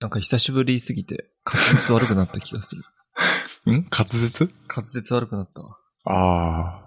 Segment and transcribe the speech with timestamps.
[0.00, 2.82] なんか久しぶりすぎて、滑舌悪くなった気がする。
[3.72, 3.86] ん？
[3.90, 4.50] 滑舌？
[4.68, 5.76] 滑舌悪くなったわ。
[6.04, 6.82] あ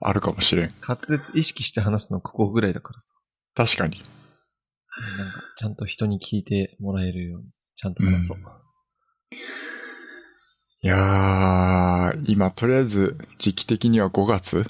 [0.00, 0.70] あ、あるかもしれん。
[0.86, 3.12] 滑舌意識して話すのここぐらいだからさ。
[3.54, 3.98] 確かに。
[5.18, 8.38] なんか、ちゃんと人に聞いてもらえるように、ちゃんと話そう。
[10.82, 14.64] いやー、今とりあえず時期的には5月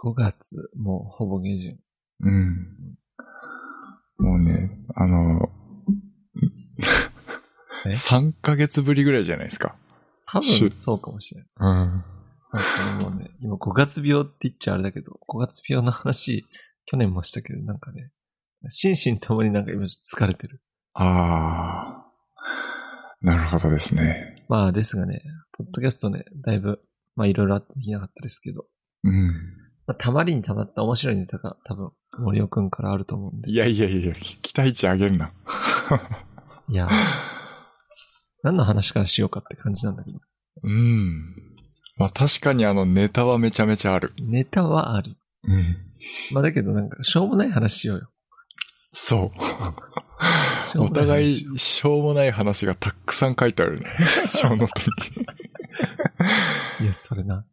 [0.00, 1.78] ？5月、もうほぼ下旬。
[2.20, 2.96] うん。
[4.18, 5.48] もうね、あの、
[6.78, 7.11] え
[7.84, 9.76] 3ヶ月ぶりぐらいじゃないですか。
[10.26, 11.48] 多分そうかもしれない。
[11.58, 12.04] うん。
[12.52, 16.46] なんかねもうね、今5月病って言っちゃあれだけど、5月病の話、
[16.86, 18.10] 去年もしたけど、なんかね、
[18.68, 20.62] 心身ともになんか今疲れてる。
[20.94, 24.44] あー、なるほどですね。
[24.48, 25.22] まあですがね、
[25.52, 26.80] ポッドキャストね、だいぶ、
[27.16, 28.66] まあいろいろあってできなかったですけど、
[29.04, 29.26] うん。
[29.86, 33.50] まあ、たまりにたまった面白いネタが多分、森尾くんからあると思うんで。
[33.50, 35.32] いやいやいや、期待値上げるな。
[36.68, 36.88] いや、
[38.42, 40.18] 何の話からしようかって感じなんだけど。
[40.62, 41.34] うん。
[41.96, 44.12] まあ確かにあのネタはめちゃめちゃある。
[44.20, 45.16] ネタはある。
[45.44, 45.76] うん。
[46.32, 48.08] まあだけどなんか、しょうもない話しようよ。
[48.92, 49.32] そ
[50.76, 50.80] う。
[50.80, 53.86] お互い、しょうもない話がたくさん書いてあるね。
[54.28, 54.82] 小ノート
[56.80, 56.86] に。
[56.86, 57.46] いや、それな。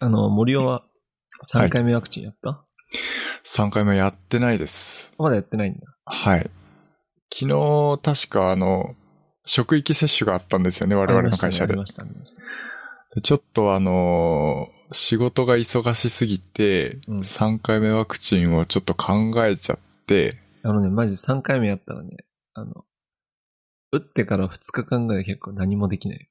[0.00, 0.84] あの、森尾は
[1.52, 2.64] 3回目ワクチンやった、
[3.44, 5.12] 3回目やってないです。
[5.18, 5.80] まだやってないんだ。
[6.04, 6.50] はい。
[7.32, 8.94] 昨日、確かあの、
[9.46, 11.84] 職域接種があったんですよね、我々の会社でね
[13.22, 22.18] ちょっとあのー仕事が忙しすぎて、うん3回目ワクチンをちょっと考えちゃって、あのね、マジ3回目やったらね、
[22.54, 22.84] あの、
[23.92, 26.28] 打ってから2日間ぐらい結構何もできない。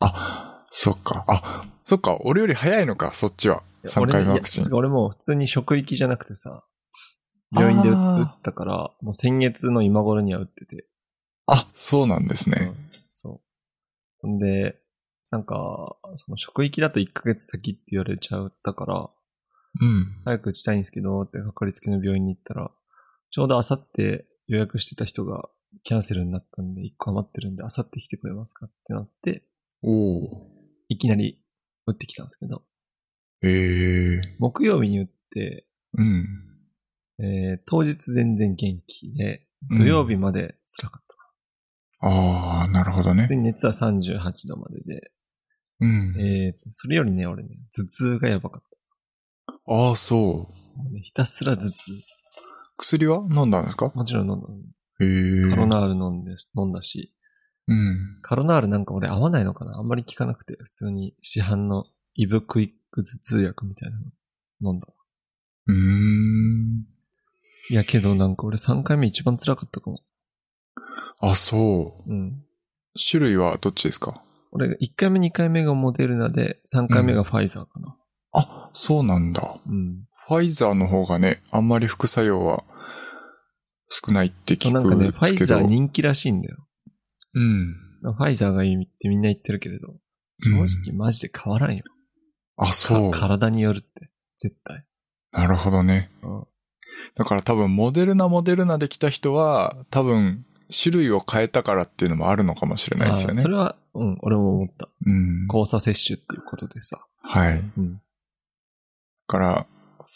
[0.00, 1.24] あ、そっか。
[1.28, 2.18] あ、そっか。
[2.24, 3.62] 俺より早いのか、そっちは。
[3.84, 6.64] 3回目ワクチン俺もう普通に職域じゃなくてさ、
[7.54, 10.86] 病院で打ったから、もう先月の今頃には打ってて。
[11.48, 12.56] あ、そうなんですね。
[12.60, 12.74] うん
[13.10, 13.40] そう。
[14.20, 14.78] ほんで、
[15.30, 19.10] なんか、その職域だと1ヶ月先って言われちゃったから、
[19.80, 20.22] うん。
[20.24, 22.70] 早く打ちたいんですけど、ってかかりつけの病院に行ったら、
[23.30, 25.48] ちょうどあさって予約してた人が
[25.82, 29.44] キャンセルになったんで、1個余ってるんで、あさって来てくれますかってなって、
[29.82, 30.50] おお。
[30.88, 31.40] いきなり
[31.86, 32.62] 打ってきたんですけど、
[33.42, 36.26] ええ木曜日に打って、うん。
[37.20, 39.46] えー当日全然元気で、
[39.76, 41.07] 土曜日まで辛かった。
[42.00, 43.34] ああ、なるほどね普通。
[43.36, 45.10] に熱は38度までで、
[45.80, 46.14] うん。
[46.18, 48.62] えーそれよりね、俺ね、頭痛がやばかっ
[49.70, 50.50] ああ、そ
[50.88, 51.74] うね、ひたすら頭痛。
[52.76, 53.90] 薬は飲んだんですか？
[53.94, 54.46] もちろん飲んだ。
[55.00, 55.06] へ
[55.48, 55.50] え。
[55.50, 57.12] カロナール飲んで、飲んだし、
[57.66, 58.18] うん。
[58.22, 59.76] カロナールなんか俺合わないのかな？
[59.76, 61.82] あんまり効かなくて、普通に市販の
[62.14, 63.98] イブクイック頭痛薬みたいな
[64.62, 64.86] の飲んだ。
[65.66, 66.86] うーん。
[67.70, 70.00] いやけどなんか俺3回目一番辛かったかも。
[71.20, 72.12] あ、そう。
[72.12, 72.44] うん。
[73.10, 74.22] 種類はどっちですか？
[74.52, 77.96] 俺1回目2回目がモデルナで、3回目がファイザーかな。
[78.34, 79.58] あ、そうなんだ。
[79.66, 80.04] うん。
[80.26, 82.64] ファイザーの方がね、あんまり副作用は
[83.88, 85.34] 少ないって聞くなんかね、ファ。
[85.34, 86.56] イザー人気らしいんだよ。
[87.34, 87.74] うん。
[88.14, 91.82] ファイザーがいいってみんな言ってるけれど、うん正直マジで変わらんよ。
[92.56, 93.20] あ、そうか。
[93.20, 94.84] 体によるって、絶対。
[95.32, 96.10] なるほどね。
[96.22, 96.44] うん。
[97.16, 103.48] だから多分、モデルナ、モデルナで来た人は、多分、種類を変えたからっていうのもあるのかもしれないですよねそ。
[103.48, 104.88] れは、うん、俺も思った。
[105.06, 105.46] うん。
[105.46, 106.98] 交差接種っていうことでさ。
[107.22, 107.58] はい。
[107.58, 108.00] だうん。
[109.26, 109.66] から、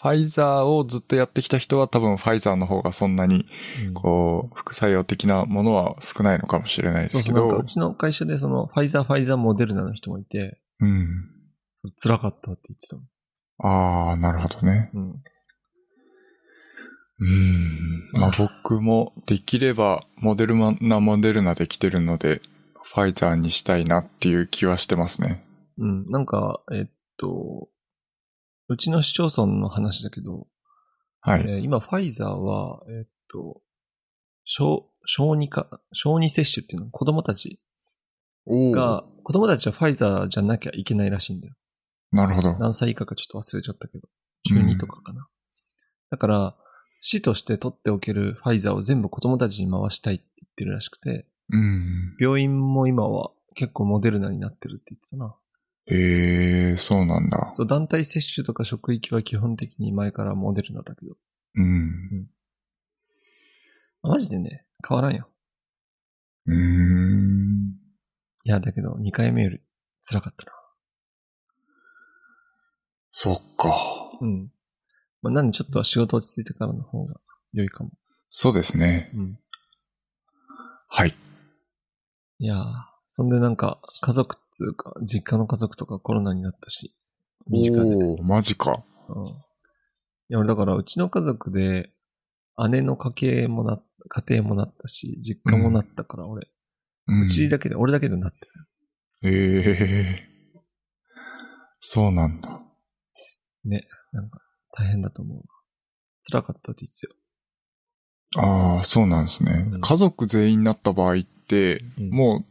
[0.03, 3.47] ファイザーをずっとやってきた人は多分ファイザーの方がそんなに、
[3.87, 11.07] うんこう、副作用的なものは少ないのかもしれないでそうそう、すけどなんかう、ちの会社でその、ファイザー、ファイザー、モデルナの人もいて、うん。
[11.85, 12.97] そう辛かったって言ってた。
[13.69, 14.91] ああ、なるほどね。
[14.95, 15.23] うん。
[17.23, 18.09] うん。
[18.21, 22.43] まあ僕もできればモデルナ、モデルナで来てるので、
[22.83, 25.45] ファイザーにしたいなっていう気はしてますね。
[25.79, 26.11] うん。
[26.11, 27.69] なんか、えっと、
[28.69, 30.47] うちの市町村の話だけど、
[31.21, 31.43] はい。
[31.43, 33.61] えー今、ファイザーは、えっと、
[34.45, 37.61] 小、小児科、小児接種っていうの、子供たち
[38.47, 41.55] が、子供たちはファイザーじゃなきゃいけないらしいんだよ。
[42.11, 42.59] なるほど。
[42.59, 44.09] 何歳以下かちょっと忘れちゃったけど、
[44.49, 45.29] 中2とかかな。
[46.11, 46.57] だから、
[47.05, 52.17] 市として取っておけるファイザーを全部子供たちに回したいって言ってるらしくて、うん。
[52.19, 55.35] 病院も今は結構モデルナになってるって言ってたな。
[55.87, 57.51] へえ、そうなんだ。
[57.55, 61.17] そう、団体接種とか職域は基本的に前からモデルナだけど、
[61.57, 62.29] うん。
[64.03, 65.29] マジでね、変わらんよ。
[66.47, 67.75] うーん。
[68.45, 69.61] いや、だけど2回目より
[70.09, 70.53] 辛かったな。
[73.11, 74.19] そっか。
[74.21, 74.53] うん。
[75.23, 77.21] まあ、なんでちょっとは仕事落ち着いてからの方が
[77.53, 77.91] 良いかも。
[78.29, 79.11] そうですね。
[79.15, 79.39] うん。
[80.89, 81.15] はい。
[82.39, 86.95] いやーそんでなんか、家族っつうか、実家の家族とかコロナになったし、
[87.47, 87.95] 身近で。
[87.95, 88.83] おー、マジか。
[89.11, 89.25] うん。
[89.27, 89.29] い
[90.31, 91.91] や、俺だから、うちの家族で、
[92.71, 96.49] 姉の家系もな、家庭もなったし、実家もなったから、俺、
[97.07, 98.53] うんうちだけで、俺だけでなってる。
[99.25, 100.29] ええ
[101.81, 102.63] そうなんだ。
[103.67, 103.87] ね。
[104.13, 104.41] なんか、
[104.73, 105.43] 大変だと思う。
[106.31, 107.07] 辛かったって言って
[108.35, 108.47] たよ。
[108.77, 109.69] ああ、そうなんですね。
[109.73, 112.45] うん家族全員になった場合って、うんも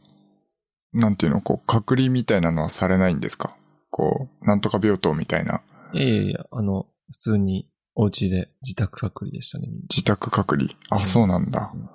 [0.93, 3.55] う、なんていうの、こう、隔離みたいなのはされないんですか？
[3.89, 5.61] こう、なんとか病棟みたいな、
[5.93, 9.67] いやいやいや、あの、普通に、お家で自宅隔離でしたね。
[9.89, 10.71] 自宅隔離。
[10.89, 11.71] あ、うんそうなんだ。
[11.73, 11.89] うん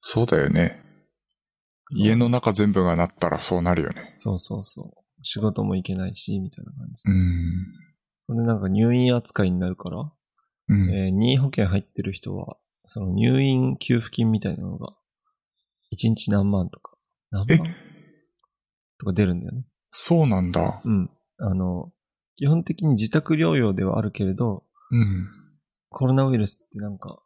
[0.00, 0.80] そうだよね。
[1.96, 4.10] 家の中全部がなったらそうなるよね。
[4.12, 5.04] そうそうそう。
[5.22, 7.10] 仕事も行けないし、みたいな感じで。
[7.10, 7.66] うん。
[8.28, 10.12] それでなんか入院扱いになるから、
[10.68, 10.90] うん。
[10.90, 14.94] えー任意保険入ってる人は、その入院給付金みたいなのが、
[15.92, 16.92] 1日何万とか、
[17.30, 17.66] 何万
[18.98, 19.64] とか出るんだよね。
[19.90, 20.82] そうなんだ。
[20.84, 21.10] うん。
[21.38, 21.90] あの、
[22.36, 25.28] 基本的に自宅療養ではあるけれど、うん。
[25.88, 27.22] コロナウイルスってなんか、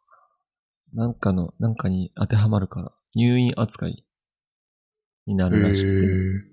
[0.93, 4.05] なんかの、なんかに当てはまるから、入院扱い
[5.25, 6.45] になへるらしく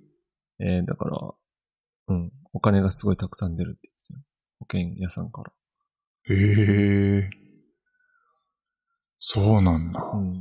[0.58, 0.64] え。
[0.64, 1.34] て、えーだから、
[2.08, 4.18] うん、お金がすごいたくさん出るって言うんですよ。
[4.60, 5.52] 保険屋さんから。
[6.34, 7.30] へえ。
[9.18, 10.00] そうなんだ。
[10.14, 10.32] うん。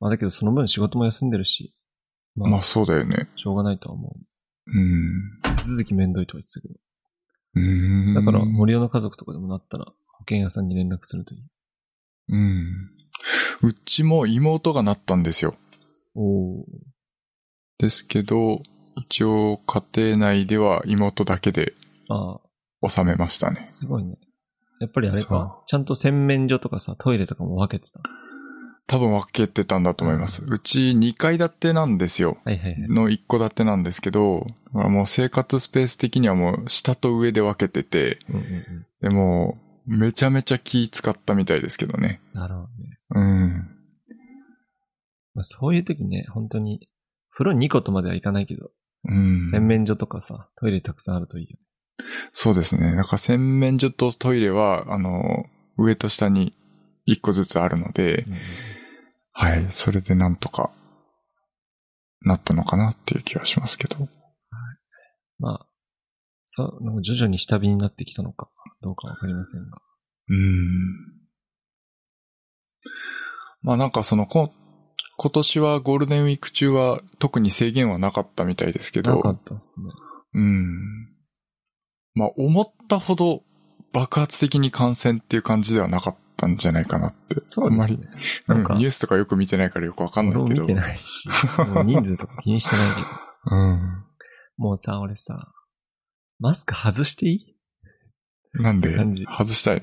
[0.00, 1.74] まあだけどその分仕事も休んでるし、
[2.34, 3.28] まあ、まあそうだよね。
[3.36, 4.20] しょうがないとは思う。
[4.66, 5.40] うん。
[5.58, 6.74] 手続きめんどいとは言ってたけど。
[7.56, 8.14] うん。
[8.14, 11.42] だから、森尾の家族とかでもなったら、保険屋さんに連絡するといい。
[12.28, 12.90] うん。
[13.62, 15.56] うちも妹がなったんですよ。
[16.14, 16.64] おー。
[17.78, 18.62] ですけど、
[18.96, 21.74] 一応家庭内では妹だけで
[22.08, 22.40] ああ、
[22.88, 23.64] 収めましたね。
[23.68, 24.16] すごいね。
[24.80, 28.00] やっぱりあれそか、ちゃんと洗面所とかさ、トイレとかも分けてた。
[28.86, 30.44] 多分分けてたんだと思います。
[30.44, 32.38] うち2階建てなんですよ。
[32.44, 32.88] はいはいはい。
[32.88, 38.86] の1戸建てなんですけど、もう生活スペース的にはもう下と上で分けてて、うんうんうん。
[39.00, 39.54] でも、
[39.86, 42.20] めちゃめちゃ気使ったみたいですけどね。
[42.32, 42.98] なるほどね。
[43.10, 43.50] うん。
[45.34, 46.88] まあそういう時ね、本当に、
[47.30, 48.70] 風呂2個とまではいかないけど、
[49.08, 49.48] うん。
[49.50, 51.62] 洗面所とかさ、トイレたくさんあるといいよね。
[52.32, 52.94] そうですね。
[52.96, 56.54] だから洗面所とトイレは、あの、上と下に
[57.06, 58.38] 1個ずつあるので、うんうん
[59.32, 59.66] はい。
[59.70, 60.70] それでなんとか
[62.22, 63.96] なったのかなっていう気はしますけど。
[65.38, 65.66] まあ、
[66.44, 68.50] そう、なんか徐々に下火になってきたのか、
[68.82, 69.78] どうかわかりませんが。
[70.28, 71.20] うん。
[73.62, 74.52] まあなんかその、こ
[75.16, 79.86] 今年はゴールデンウィーク中は特に制限はなかったみたいですけど、なかったっすね。
[80.34, 81.08] うん。
[82.14, 83.42] まあ思ったほど
[83.92, 87.36] 爆発的に感染っていう感じではなかったんじゃないかなって。
[87.42, 87.98] そうですね。
[88.46, 90.62] あんまり、なんかうんニュースとかよく見てないからよくわかんないけど。
[90.62, 91.28] 見てないし、
[91.84, 93.06] 人数とか気にしてないけど。
[93.46, 94.04] うん。
[94.56, 95.52] もうさ、俺さ、
[96.38, 97.56] マスク外していい？
[98.62, 98.96] なんで？
[98.96, 99.82] 外したい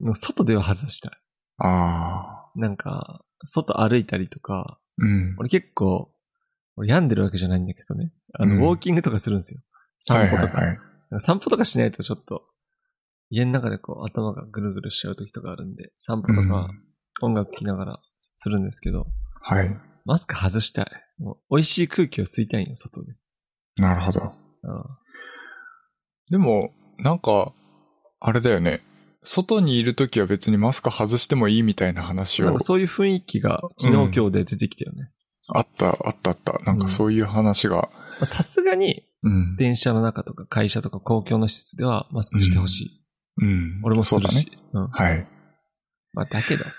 [0.00, 0.14] の？
[0.14, 1.12] 外では外したい。
[1.58, 2.58] ああ。
[2.58, 5.36] なんか、外歩いたりとか、うん。
[5.38, 6.12] 俺結構、
[6.76, 8.12] 俺病んでるわけじゃないんだけどね。
[8.34, 9.60] あの、うんウォーキングとかするんですよ。
[9.98, 10.58] 散歩とか。
[10.58, 10.91] はいはいはい。
[11.20, 12.42] 散歩とかしないとちょっと、
[13.30, 16.82] 家の中でこう頭がぐるぐるしちゃう時とかあるんで、散歩とかうん
[17.20, 18.00] 音楽聴きながら
[18.34, 19.06] するんですけど、
[19.40, 19.76] はい。
[20.04, 20.86] マスク外したい。
[21.18, 23.12] もう美味しい空気を吸いたいんよ、外で。
[23.76, 24.20] なるほど。
[24.20, 24.32] うん
[26.30, 27.52] でも、なんか、
[28.18, 28.80] あれだよね。
[29.22, 35.10] 外にいるときは別にマスク外してもいいみたいな話をなんか、そういう雰囲気が昨日、うん今日で出てきたよね。
[35.48, 36.58] あった、あったあった。
[36.64, 39.56] なんかそういう話が、まあさすがにうん。
[39.56, 43.04] 電車の中とか会社とか公共の施設ではマスクしてほしい。
[43.42, 43.80] うん。
[43.84, 44.50] 俺もするし。
[44.72, 45.10] そううんだね。
[45.10, 45.26] はい。
[46.12, 46.70] まあだけどさ、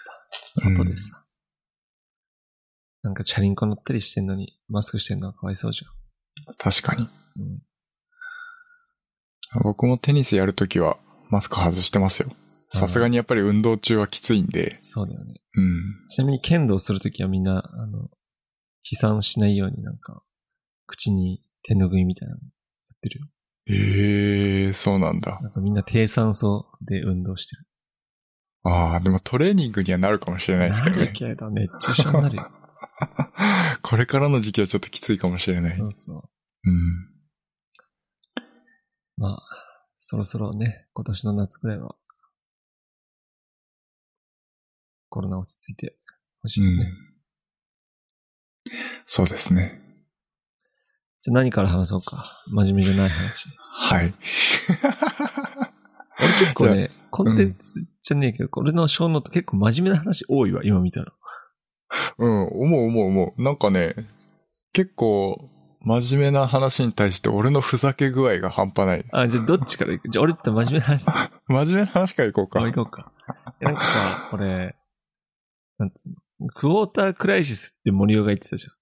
[0.61, 1.23] 外でさ、
[3.01, 5.81] なんかチャリンコ乗ったりしてんのにマスクしてんのはかわいそうじ
[6.57, 7.03] 確かに。
[7.03, 7.41] ゃん。
[7.41, 7.61] うん。
[9.63, 10.97] 僕もテニスやるときは
[11.29, 12.29] マスク外してますよ。
[12.69, 14.79] さすがにやっぱり運動中はきついんで。
[14.81, 15.35] そうだよね。
[15.55, 16.07] うん。
[16.09, 18.09] ちなみに剣道するときはみんな、あの、
[18.81, 20.23] 飛散しないようになんか、
[20.93, 22.45] 口に手拭いみたいなのや
[22.95, 23.27] ってるよ。
[23.67, 25.39] ええー、そうなんだ。
[25.41, 27.65] なんかみんな低酸素で運動してる。
[28.63, 31.05] ああ、でもトレーニングにはなるかもしれないですけどね。
[31.05, 32.51] なるけど熱中症になるよ。
[33.81, 35.77] これからの時期はちょっときついかもしれない。
[35.77, 36.29] そうそ
[36.63, 36.69] う。
[36.69, 37.09] うん。
[39.17, 39.41] まあ、
[39.97, 41.95] そろそろね、今年の夏くらいは、
[45.09, 45.97] コロナ落ち着いて
[46.41, 46.83] ほしいですね。
[47.07, 47.13] うん
[49.05, 49.79] そうですね。
[51.23, 52.23] じゃあ何から話そうか。
[52.51, 53.47] 真面目じゃない話。
[53.57, 54.13] はい。
[56.19, 61.13] 俺結構ね、コンテンツじゃねえけど、俺の小ノート結構真面目な話多いわ、今見たら。
[62.17, 63.41] うん、思う思う思う。
[63.41, 63.95] なんかね、
[64.73, 65.49] 結構、
[65.85, 69.05] 真面目な話に対して俺のふざけ具合が半端ない。
[69.11, 70.09] あ、じゃあどっちから行く？
[70.09, 71.05] じゃあ俺って真面目な話。
[71.47, 72.59] 真面目な話からいこうか。
[72.61, 73.11] あ、行こうか。
[73.61, 74.75] えなんかさ、これ、
[75.77, 76.47] なんつうの？
[76.49, 78.73] クォータークライシスって森尾が言ってたじゃん。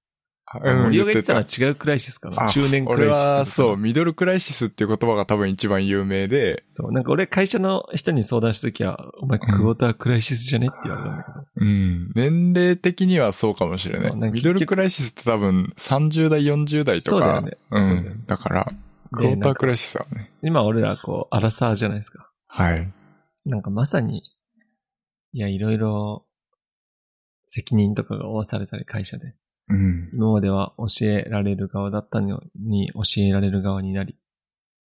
[0.64, 2.48] うん森尾が言ってたは違うクライシスかな？
[2.48, 6.92] あ中年クライシス俺は、そう、ミドルクライシスっていう言葉が多分一番有名で、そう。
[6.92, 10.68] なんか俺会社の人に相談したときは、お前クォータークライシスじゃね？
[10.68, 11.46] って言われたんだけど。
[11.56, 12.12] うん。
[12.16, 14.32] 年齢的にはそうかもしれない。
[14.32, 17.18] ミドルクライシスって多分30代、40代とか。
[17.18, 18.26] そうだよねうそうだよねん。
[18.26, 18.72] だから、
[19.12, 20.32] クォータークライシスはね。
[20.42, 22.30] 今俺らこう、アラサーじゃないですか。
[22.48, 22.92] はい。
[23.46, 24.24] なんかまさに、
[25.34, 26.26] いや、いろいろ、
[27.46, 29.34] 責任とかが負わされたり会社で。
[29.72, 30.10] うん。
[30.14, 34.18] 今までは教えられる側だったのに教えられる側になり、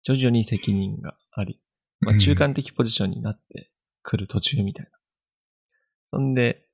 [0.02, 1.60] 徐々に責任があり、
[2.00, 3.70] まあ、中間的ポジションになって
[4.02, 4.90] くる途中みたいな。
[6.12, 6.66] そんで、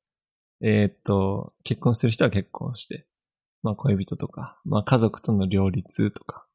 [0.63, 3.07] えーっと、結婚する人は結婚して、
[3.63, 6.47] まあ恋人とか、まあ家族との両立とか、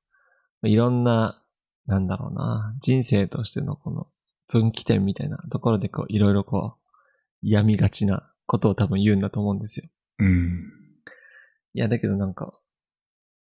[0.62, 1.43] まあいろんな、
[1.86, 4.08] なんだろうな、人生としてのこの
[4.48, 6.81] 分岐点みたいなところでこういろいろこう、
[7.43, 9.89] 病みがちなことを多分言うんだと思うんですよ。
[10.20, 10.80] うん。
[11.73, 12.53] いや、だけどなんか、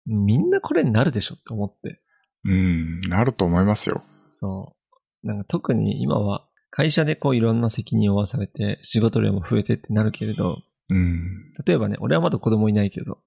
[0.06, 2.02] みんなこれになるでしょって思って。
[2.46, 3.02] うん。
[3.02, 4.04] なると思いますよ。
[4.32, 4.76] そ
[5.24, 5.28] う。
[5.28, 10.58] なんか特に今は会社でこういろんな責任を負わされて仕事量も増えてってなるけれど、
[10.90, 11.52] うん。
[11.66, 13.20] 例えばね、俺はまだ子供いないけど、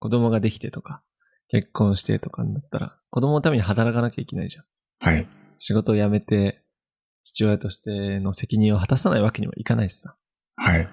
[0.00, 1.02] 子供ができてとか、
[1.48, 4.64] 結婚してとかになったら、子供のために働かなきゃいけないじゃん。
[4.98, 5.26] はい。
[5.58, 6.62] 仕事を辞めて、
[7.22, 10.16] 父親としての責任を果たさないわけにはいかないしさ。
[10.56, 10.88] はい。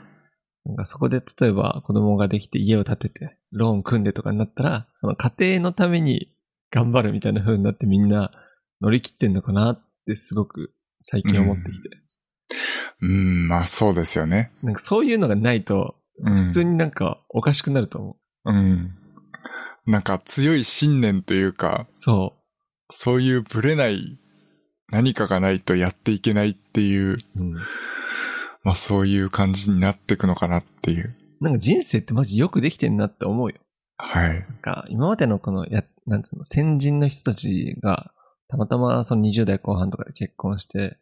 [0.66, 6.34] なんかそこで例えば子供ができて家を建てて、ローン組んでとかになったら、その家庭のために
[6.72, 8.32] 頑張るみたいな風になってみんな
[8.82, 11.90] 乗り切ってんのかなってすごく最近思ってきて。
[13.02, 14.52] うん、まあそうですよね。
[14.62, 18.52] なんかそういうのがないと、うん普通になんかおかしくなると思う。
[18.52, 18.96] うん。
[19.88, 22.34] なんか強い信念というか、そ
[22.90, 24.20] そういうブレない
[24.92, 27.20] 何かがないとやっていけないっていう、う。
[27.38, 27.56] うん。
[28.64, 31.16] まあそういう感じになっていくのかなっていう。
[31.40, 33.56] なんか人生ってマジよくできてんなって思うよ。
[33.98, 34.30] はい。
[34.30, 38.12] なんか今までのこの、や、なんつうの、先人の人たちが、
[38.48, 40.98] たまたまその20代後半とかで結婚して、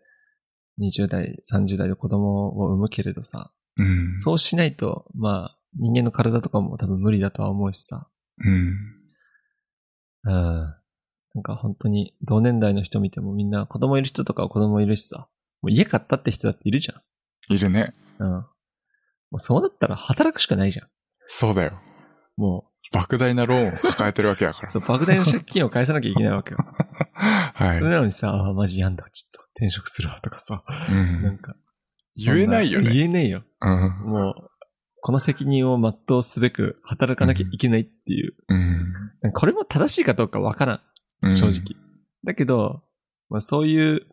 [0.79, 4.19] 20代、30代で子供を産むけれどさ、うん。
[4.19, 8.07] そうしないと、まあ、人間の体とかも多分無理だとは思うしさ。
[8.43, 8.77] うん。
[10.23, 10.75] うん。
[11.35, 15.27] なんか本当に同年代の人見てもみんな子供いる人とかは子供いるしさ。
[15.61, 16.89] もう家買ったって人だっているじ
[17.49, 17.93] いるね。
[18.19, 18.27] うん。
[18.29, 18.45] も
[19.33, 20.87] うそうだったら働くしかないじゃん。
[21.25, 21.79] そうだよ。
[22.37, 24.67] も莫大なローンを抱えてるわけだかう、ら。
[24.69, 26.57] そう、莫大な借金を返さなきゃいけないわけよ。
[27.53, 27.89] はいそれ。
[27.91, 30.63] なのにさ、あーマジやんだ、ちょっと転職するわとかさ。
[30.67, 31.37] うなんん。
[31.37, 31.55] か。
[32.15, 33.43] 言えないよね言えねえよ。
[33.61, 33.89] うん。
[34.09, 34.33] もう、
[35.01, 38.33] この責任を全うすべく働かなきゃいけないっていう。
[38.47, 38.55] う
[39.29, 39.31] ん。
[39.33, 40.81] これも正しいかどうかわからん。
[41.21, 41.75] うん正直。。
[42.25, 42.83] だけど、
[43.29, 44.07] まあ、そういう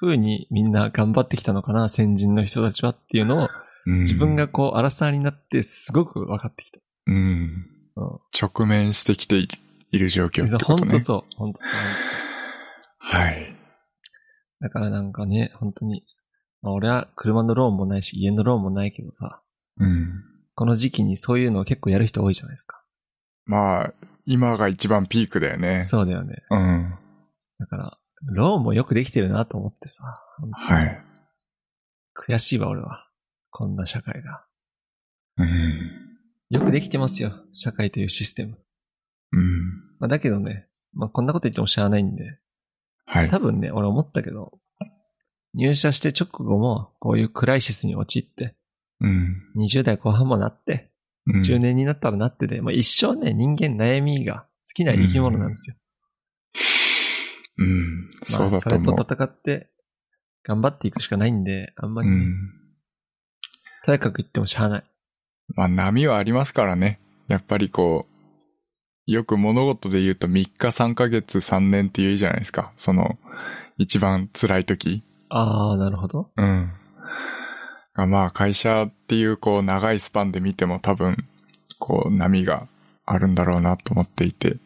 [0.00, 3.48] 風にみんな頑張ってきたのかな、先人の人たちはっていうのを、
[3.86, 6.78] うん自分がこう、アラサーになってすごく分かってきた。
[7.06, 7.66] うん。
[7.96, 8.18] うん。
[8.38, 9.36] 直面してきて
[9.90, 10.80] いる状況ってことね。
[10.80, 11.36] 本当そう。
[11.38, 11.64] 本当そう。
[11.64, 11.70] 本当そう
[12.98, 13.56] はい。
[14.60, 16.04] だからなんかね、本当に、
[16.60, 19.40] まあ、俺は車のローンもないし、家のローンもないけどさ、
[19.78, 20.22] うん。
[20.54, 22.82] この時期にそういうのを結構やる人多いじゃないですか。
[23.46, 23.94] まあ、
[24.26, 25.82] 今が一番ピークだよね。
[25.82, 26.42] そうだよね。
[26.50, 26.94] うん。
[27.58, 30.22] だから、ローンもよくできてるなと思ってさ、
[30.52, 31.04] はい。
[32.14, 33.08] 悔しいわ、俺は。
[33.50, 34.44] こんな社会が。
[35.38, 36.08] うん。
[36.50, 38.58] よくできてますよ、社会というシステム。
[39.32, 39.60] うん。
[39.98, 42.38] まあ、だけどね、まあ、こんなこと言ってもしゃあないんで、
[43.06, 43.38] はい多。
[43.38, 44.58] 分ね、俺思ったけど、
[45.54, 48.54] 入社して直後も、こういうクライシスに陥って、
[49.00, 49.36] うん。
[49.56, 50.90] 20代後半もなって、
[51.26, 55.76] うん10年になったらなってで、まあ、一生ね、人間悩みが尽きない生き物なんですよ。
[55.76, 55.80] うん。
[57.58, 58.84] まそうあ、だと思う。
[58.84, 59.70] それと戦って、
[60.44, 62.36] 頑張っていくしかないんで、あんまりね、うん。
[63.84, 64.84] とやかく言ってもしゃあない。
[65.54, 67.00] まあ波はありますからね。
[67.26, 68.06] やっぱりこ
[69.06, 72.72] う、よく物事で言うと3日3ヶ月3年って言うじゃないですか。
[72.76, 73.18] その、
[73.76, 75.02] 一番辛い時。
[75.30, 76.30] ああ、なるほど。
[76.36, 76.72] うん。
[77.94, 81.16] がまあ会社っていうこう長いスパンで見ても多分、
[81.78, 82.68] こう波が
[83.04, 84.52] あるんだろうなと思っていて。
[84.52, 84.60] うん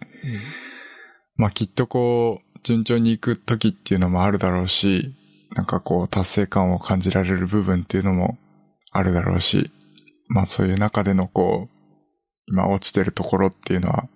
[1.37, 5.15] まあきっとこう、順調に行く時っていうのもあるだろうし、
[5.55, 8.39] なんかこう達成感を感じられる部分っていうのも
[8.91, 9.71] あるだろうし、
[10.29, 11.73] まあそういう中でのこう、
[12.47, 14.09] 今落ちてるところっていうのは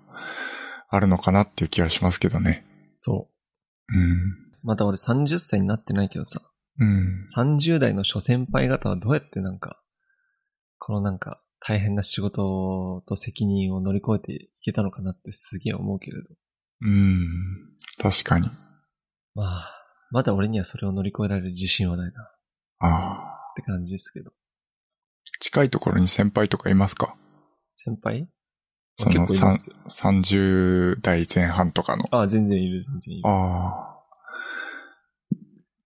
[0.89, 2.65] あるのかなっていう気はしますけどね。
[2.97, 3.29] そ
[3.91, 3.95] う。
[3.95, 4.47] うん。
[4.63, 6.41] まだ俺30歳になってないけどさ、
[6.79, 7.27] うん。
[7.37, 9.81] 30代の諸先輩方はどうやってなんか、
[10.79, 16.29] このなんか、大変な仕事と責任を乗り越えていけたのかなってすげえ思うけれど。
[16.83, 17.77] うん。
[17.99, 18.49] 確かに。
[19.35, 19.73] まあ、
[20.11, 22.27] まだ俺にはそれを乗り越えられる自信はないなっ
[22.81, 22.87] あ
[23.51, 23.53] あ。
[23.57, 24.33] て感じですけど。
[25.41, 27.15] 近いところに先輩とかいますか？
[27.75, 28.29] 先輩？
[28.97, 32.05] その結構いますよ30代前半とかの。
[32.11, 33.29] ああ、全然いる、全然いる。
[33.29, 33.97] ああ。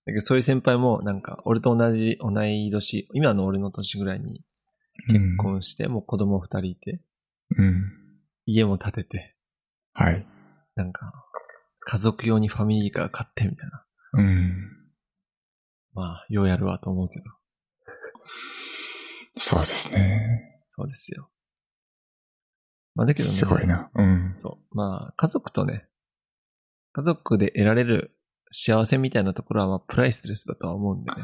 [0.07, 4.45] だけどそういう先輩も、なんか、俺と同じ、同い年、今の俺の年ぐらいに
[5.09, 7.01] 結婚して、もう子供二人いて、
[7.57, 7.65] うん。
[7.65, 7.93] うん。
[8.47, 9.37] 家も建てて、
[9.93, 10.25] はい。
[10.77, 11.13] なんか、
[11.81, 13.85] 家族用にファミリーカー買ってみたいな。
[14.15, 14.81] うん。
[15.95, 17.25] まあ、ようやるわと思うけど。
[19.37, 20.63] そうですね。
[20.69, 21.31] そうですよ。
[22.95, 23.35] まあだけどね。
[23.35, 23.91] すごいな。
[23.95, 24.33] うん。
[24.35, 24.77] そう。
[24.77, 25.87] まあ、家族とね、
[26.93, 28.17] 家族で得られる
[28.53, 31.17] 幸せみたいなところは、まあ、プライスレスだとは思うんでね。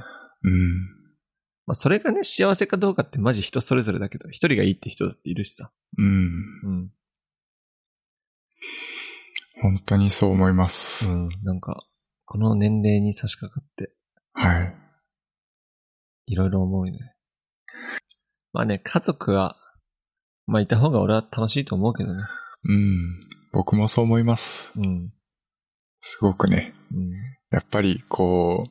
[0.44, 1.06] うん。
[1.66, 5.72] まあ、それがね、幸せかどうかってマジ人それぞれだけど、一人がいいって人だっているしさ。
[5.98, 6.06] うん。
[6.06, 6.90] うん。
[9.62, 11.10] 本当にそう思います。
[11.10, 11.28] うん。
[11.42, 11.78] なんか、
[12.24, 13.92] この年齢に差し掛かって、
[14.34, 14.74] はい。
[16.26, 17.14] いろいろ思うよね。
[18.52, 19.56] まあね、家族は、
[20.46, 22.22] まあ、いた方が俺は楽しいと思うけどね。
[22.64, 23.18] うん。
[23.52, 24.72] 僕もそう思います。
[24.76, 25.12] うん。
[26.00, 26.74] すごくね。
[26.92, 27.10] うん。
[27.50, 28.70] やっぱり、こう、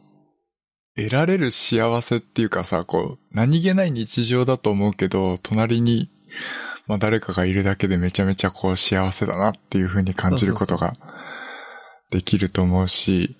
[0.95, 6.09] 得られる幸せっていうかさ、こう、何気ない日常だと思うけど、隣に、
[6.87, 10.93] まあ誰かがいるだけでめちゃめちゃこう幸せだなっていう風に感じることが
[12.11, 13.35] できると思うし、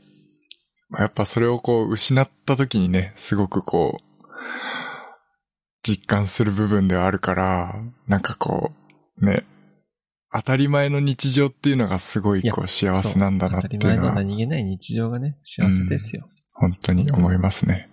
[0.89, 4.05] まあやっぱそれをこう失った時にね、すごくこう、
[5.83, 7.75] 実感する部分ではあるから、
[8.07, 8.71] なんかこ
[9.21, 9.43] う、ね、
[10.33, 16.27] 当たり前の日常っていうのがすごいこう幸せなんだなっていうのそう当たり前のは、何気ない日常がね、幸せですよ。
[16.55, 17.89] 本当に思いますね。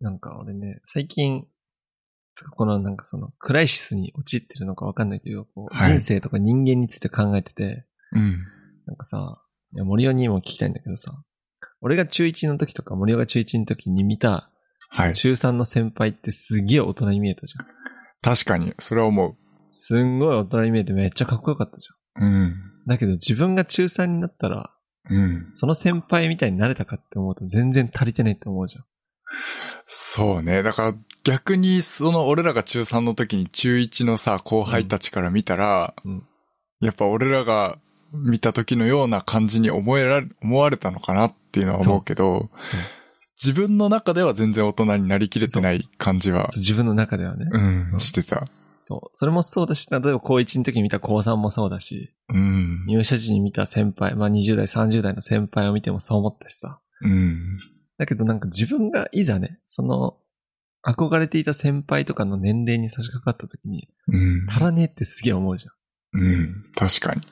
[0.00, 1.46] なんか俺ね、最近、
[2.44, 8.44] このなんかその、クライシスに陥ってるのかわかんないけど、こうはい人生とか人間について考えてて、うん。
[8.86, 9.42] なんかさ、
[9.74, 11.12] いや森尾にも聞きたいんだけどさ、
[11.80, 14.50] 俺が中1の時とか森尾が中1の時に見た
[14.90, 15.12] はい。
[15.14, 17.66] 中3の先輩ってすげえ大人に見えたじゃん。
[18.22, 19.36] 確かに、それは思う。
[19.76, 22.24] すんごい大人に見えてめっちゃかっこよかったじゃん。
[22.24, 22.54] うん。
[22.86, 24.72] だけど自分が中3になったら、
[25.10, 25.50] うん。
[25.54, 28.84] その先輩みたいになれたかって思うと全然足りてないって思うじゃん。
[29.86, 30.62] そうね。
[30.62, 36.22] だから逆にその俺らが中3の時に中1のさ、後輩たちから見たら、うん
[36.80, 37.78] やっぱ俺らが
[38.12, 42.50] 見た時のような感じに思えられ、思われたのかなっていうのは思うけど、
[43.42, 47.46] 自分の中では全然大人になりきれてない感じは、自分の中ではね。
[47.50, 48.46] うん、うんしてた。
[48.82, 49.10] そう。
[49.12, 52.86] それもそうだし、例えば高1の時に見た高3もそうだし、うん。
[52.86, 56.80] 入社時に見た先輩、まあ20代、30代の先輩を見てもそう思ったしさ。
[57.02, 57.58] うん。
[57.98, 60.16] だけどなんか自分がいざね、その、
[60.86, 64.46] 憧れていた先輩とかの年齢に差し掛かった時に、うん。
[64.48, 66.20] 足らねえってすげえ思うじゃん。
[66.20, 66.72] うん。
[66.74, 67.22] 確かに。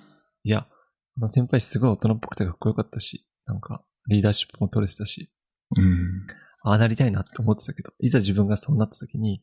[0.42, 0.66] いや、
[1.14, 5.30] この先輩すごい大人っぽくてかっこよかったし、なんか、リーダーシップも取れてたし、
[5.76, 6.26] うん。
[6.62, 9.42] ああなりたいなって思ってたけど、いざ自分がそうなった時に、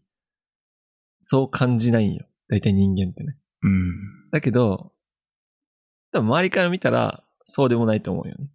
[1.21, 2.25] そう感じないんよ。
[2.49, 3.37] 大体人間ってね。
[3.61, 4.29] うん。
[4.31, 4.91] だけど、
[6.11, 8.49] 多分周りから見たら、そうでもないと思うよね。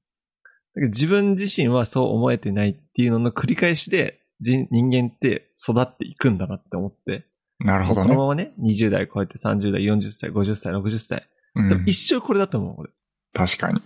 [0.86, 7.26] 自分自身はそう思えてないっていうのの繰り返しで、人人間って育っていくんだなって思って、
[7.58, 8.06] なるほどね。
[8.06, 11.28] このままね、20代超えて30代、40歳、50歳、60歳。
[11.54, 12.90] うん一生これだと思う、俺。
[13.32, 13.80] 確かに。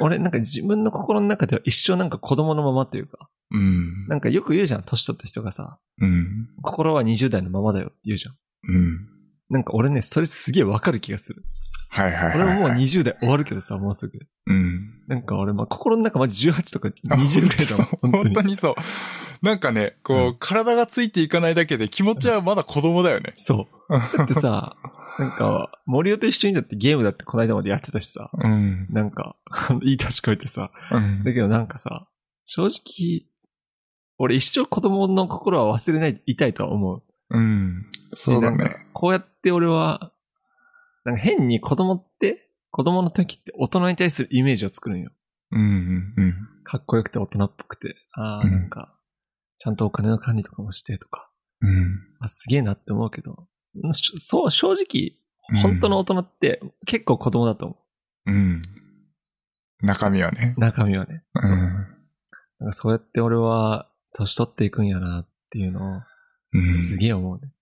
[0.00, 4.06] 俺、なんか自分の心の中では一生なんか子供のままというか、うん。
[4.08, 6.48] なんかよく言うじゃん、年取った人がさ、うん。
[6.62, 8.36] 心は20代のままだよって言うじゃん。
[8.68, 9.08] うん。
[9.50, 11.44] なんか俺ね、それすげえわかる気がする。
[11.94, 12.48] はいはいはい、はい。
[12.48, 14.18] 俺ももう20代終わるけどさ、もうすぐ。
[14.48, 15.00] うん。
[15.06, 17.86] なんか俺、まあ、心の中まじ18とかあ20ぐらいだもん。
[17.86, 18.48] 本 当本当に。
[18.48, 18.74] にそう。
[19.42, 23.32] なんかね、こう、うん体がついていかないだけで気持ちはまだ子供だよね。
[23.36, 24.16] そう。
[24.18, 24.76] だってさ、
[25.20, 28.88] なんか、森尾と一緒にだってゲームだってこの間までやってたしさ、うん。
[28.90, 29.36] なんか、
[29.84, 32.08] いい年こえてさ、うんだけどなんかさ、
[32.44, 33.26] 正直、
[34.18, 37.02] 俺一生子供の心は忘れない、いたいとは思う。
[37.30, 37.86] うん。
[38.12, 38.76] そうだね。
[38.92, 40.10] こうやって俺は、
[41.04, 45.10] なんか変に子供って、子供の時って大人に対するイメージを作るんよ。
[45.52, 46.34] うんうんうん。
[46.64, 48.94] かっこよくて大人っぽくて、ああ、うんなんか、
[49.58, 52.00] ちゃんとお金の管理とかもしてとか、うん。
[52.20, 53.46] あ、すげえなって思うけど、
[53.92, 55.24] そう、正直、うん
[55.60, 57.76] 本当の大人って結構子供だと思
[58.24, 58.62] うん。
[59.82, 60.60] 中身はねう。。
[60.60, 61.22] 中身はね。
[61.34, 61.42] う。
[61.42, 61.58] そうん
[62.60, 66.00] なんかそうやって俺は、年取っていくんやなっていうのを、
[66.54, 66.74] うん。
[66.74, 67.52] すげえ思うね。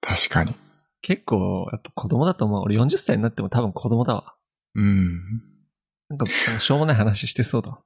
[0.00, 0.54] 確かに。
[1.00, 2.62] 結構、やっぱ子供だと思う。
[2.62, 4.34] 俺40歳になっても多分子供だわ。
[4.74, 5.16] うん。
[6.08, 6.26] なんか、
[6.60, 7.78] しょうもない話してそうだわ。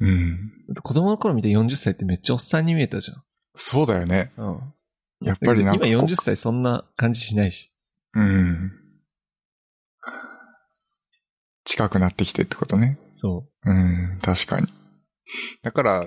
[0.00, 0.52] うん。
[0.82, 3.12] 子供の頃見て40歳ってめっちゃおっさんに見えたじ
[3.54, 4.32] そうだよね。
[4.36, 4.46] ゃん。
[4.46, 5.26] うん。
[5.26, 5.86] やっぱりなんか。
[5.86, 7.72] 今40歳そんな感じしないし。
[8.14, 8.72] うん。
[11.64, 12.98] 近くなってきてってことね。
[13.12, 14.66] そうん、確かに。
[15.62, 16.06] だから、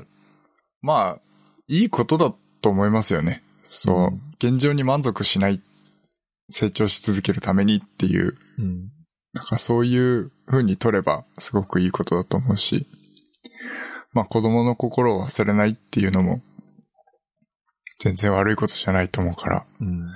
[0.82, 1.22] まあ、
[1.68, 3.42] いいことだと思いますよね。
[3.64, 5.62] そう、うん現状に満足しない、
[6.50, 8.38] 成長し続けるためにっていう、う。
[8.60, 8.92] うん。
[9.34, 12.86] なんかそういう風に取ればすごくいいことだと思うし、
[14.14, 16.42] まあ子供の心を忘れないっていうのも、
[18.00, 20.08] 全然悪いことじゃないと思うから、うん。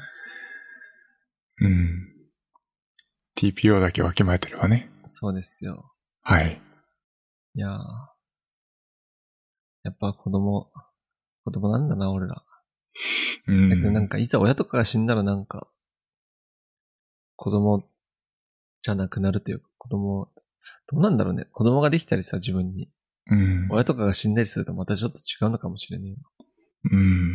[1.61, 2.09] うん。
[3.35, 4.89] TPO だけわきまえてればね。
[5.05, 5.91] そうですよ。
[6.21, 6.61] はい。
[7.55, 8.19] いやー
[9.83, 10.71] やっぱ子供、
[11.45, 12.43] 子供なんだな、俺ら。
[13.47, 13.69] うん。
[13.69, 15.67] だけどなんか、いざ親とかが死んだらなんか、
[17.41, 17.83] 子供
[18.83, 20.27] じゃなくなるというか、子供、
[20.91, 21.45] どうなんだろうね。
[21.53, 22.91] 子供ができたりさ、自分に。
[23.31, 23.69] うん。
[23.71, 26.17] 親とかが死んだりするとまたちょっと違うのかもしれねえよ。
[26.91, 27.31] うん。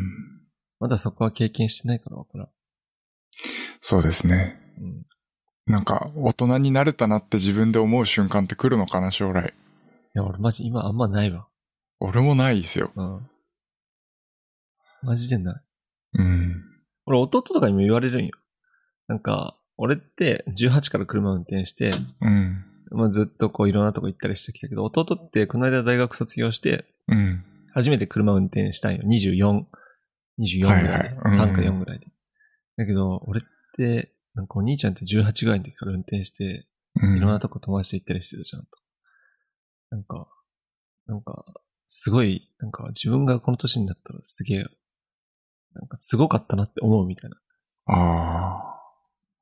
[0.79, 2.49] まだそこは経験してないからわからん。
[3.81, 4.61] そうですね。
[4.79, 5.07] うん。
[5.73, 9.55] なんか、大人になれたなって自分で思う瞬間って来るのかな、将来。
[9.55, 11.49] いや、俺マジ今あんまないわ。
[11.99, 12.93] 俺もないですよ。
[12.95, 13.31] うん。
[15.01, 15.65] マジでない。
[16.19, 16.63] うん。
[17.07, 18.33] 俺弟とかにも言われるんよ。
[19.09, 22.65] なんか、俺って18から車運転して、うん。
[22.91, 27.45] まあ、ずっとこういろんなとこ行ったりしてきたけど、弟ってこの間大学卒業して、うん。
[27.73, 29.03] 初めて車運転したんよ。
[29.05, 29.65] 24、
[30.39, 30.89] 24ぐらいで。
[30.89, 32.07] はいはいうん3か4ぐらいで。
[32.77, 33.43] だけど、俺っ
[33.77, 36.69] て、なんかお兄ちゃんって18ぐらいの時から運転して、
[37.01, 37.17] うん。
[37.17, 38.69] いろんなとこ友達と行ったりしてたじゃんと。
[39.91, 40.29] なんか、
[41.07, 41.45] なんか、
[41.89, 44.65] すごい、なんか自分がこの年になったらすげえ、
[45.75, 47.37] なんかすごかったなって思うみたいな。
[47.87, 48.64] あ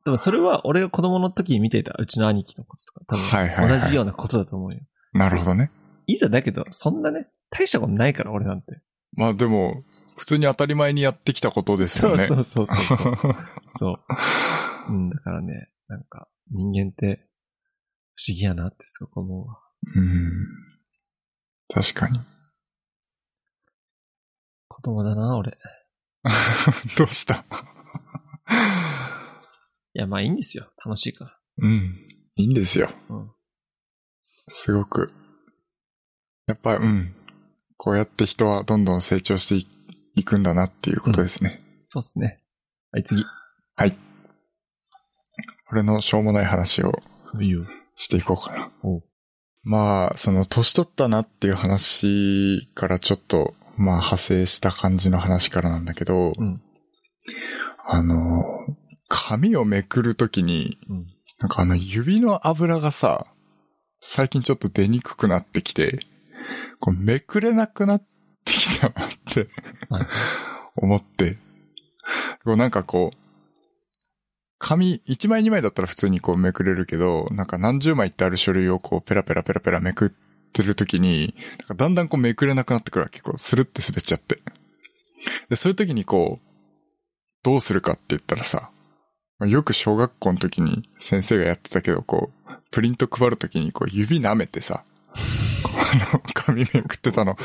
[0.05, 4.81] でもそれは俺が子供の時に見ていたうちの兄貴のこととか、多分同じようなことだと思うよ。
[5.15, 5.19] あ。
[5.19, 5.71] なるほどね。
[6.07, 8.81] いざだけど、そんなね、大したことないから俺なんて。
[9.15, 9.85] まあでも、
[10.17, 12.27] 普通に当たり前にやってきたことですそうよね。
[12.27, 13.17] そうそうそうそう。
[13.73, 13.99] そう。
[14.89, 17.27] うん、だからね、なんか人間って
[18.15, 19.59] 不思議やなってすごく思うわ。
[19.95, 20.31] うん。
[21.73, 22.19] 確かに。
[24.69, 25.57] 子供だな、俺。
[26.97, 27.45] どうした？
[29.95, 30.71] いや、まあいいんですよ。
[30.85, 31.39] 楽しいから。
[31.59, 32.07] うん。
[32.37, 32.89] いいんですよ。
[33.11, 33.31] うん。
[34.49, 35.13] すごく。
[36.47, 37.15] やっぱ、うん。
[37.77, 39.67] こうやって人はどんどん成長してい
[40.15, 41.61] いくんだなっていうことですね。
[41.85, 42.43] そうっすね。
[42.91, 43.25] はい、次。
[43.75, 43.97] はい。
[45.71, 46.93] 俺のしょうもない話を。
[47.97, 48.71] していこうかな。
[49.63, 56.61] まあ、その、年取ったなっていう話からちょっと、まあ、派生した感じの話からなんだけど、うん。
[57.85, 58.43] あの、
[59.15, 61.07] 髪をめくるときに、うん。
[61.39, 63.27] なんかあの指の油がさ、
[64.01, 66.01] 最近ちょっと出にくくなってきて、
[66.81, 68.03] こうめくれなくなっ
[68.45, 69.49] てきたなって
[69.91, 70.07] はい。
[70.77, 71.37] 思って、
[72.43, 73.17] こうなんかこう、
[74.59, 80.11] 紙1枚2枚だったら普通にこうめくれるけど、なんか何十枚ってある書類をこうペラペラペラペラめくっ
[80.53, 83.21] てる時に、なんかだんだんこうめくれなくなってくるわけ。
[83.21, 84.39] こうスルって滑っちゃって。
[85.51, 86.47] で、そういう時にこう、
[87.43, 88.72] どうするかって言ったらさ、まあ
[89.41, 97.37] よく小学校の時に先生がやってたけど、こう、プリント配る時にこう指舐めてさ、あの、紙めくってたの、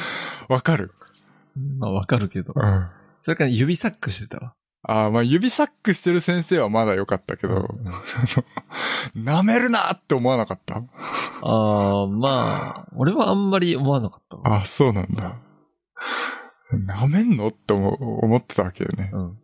[0.47, 0.91] わかる？
[1.79, 2.53] まあわかるけど。
[2.55, 2.87] うん。
[3.19, 4.53] それから指サックしてたわ。
[4.83, 7.67] ああ、まあ指サックしてる先生はまだ良かったけど、
[9.17, 10.75] 舐めるなって思わなかった？
[10.77, 14.61] ああ、まあ、俺はあんまり思わなかったわ。
[14.61, 15.35] あそうなんだ。
[16.71, 17.47] 舐めんの？
[17.47, 19.09] って思う思ってたわけよね。
[19.13, 19.37] うん。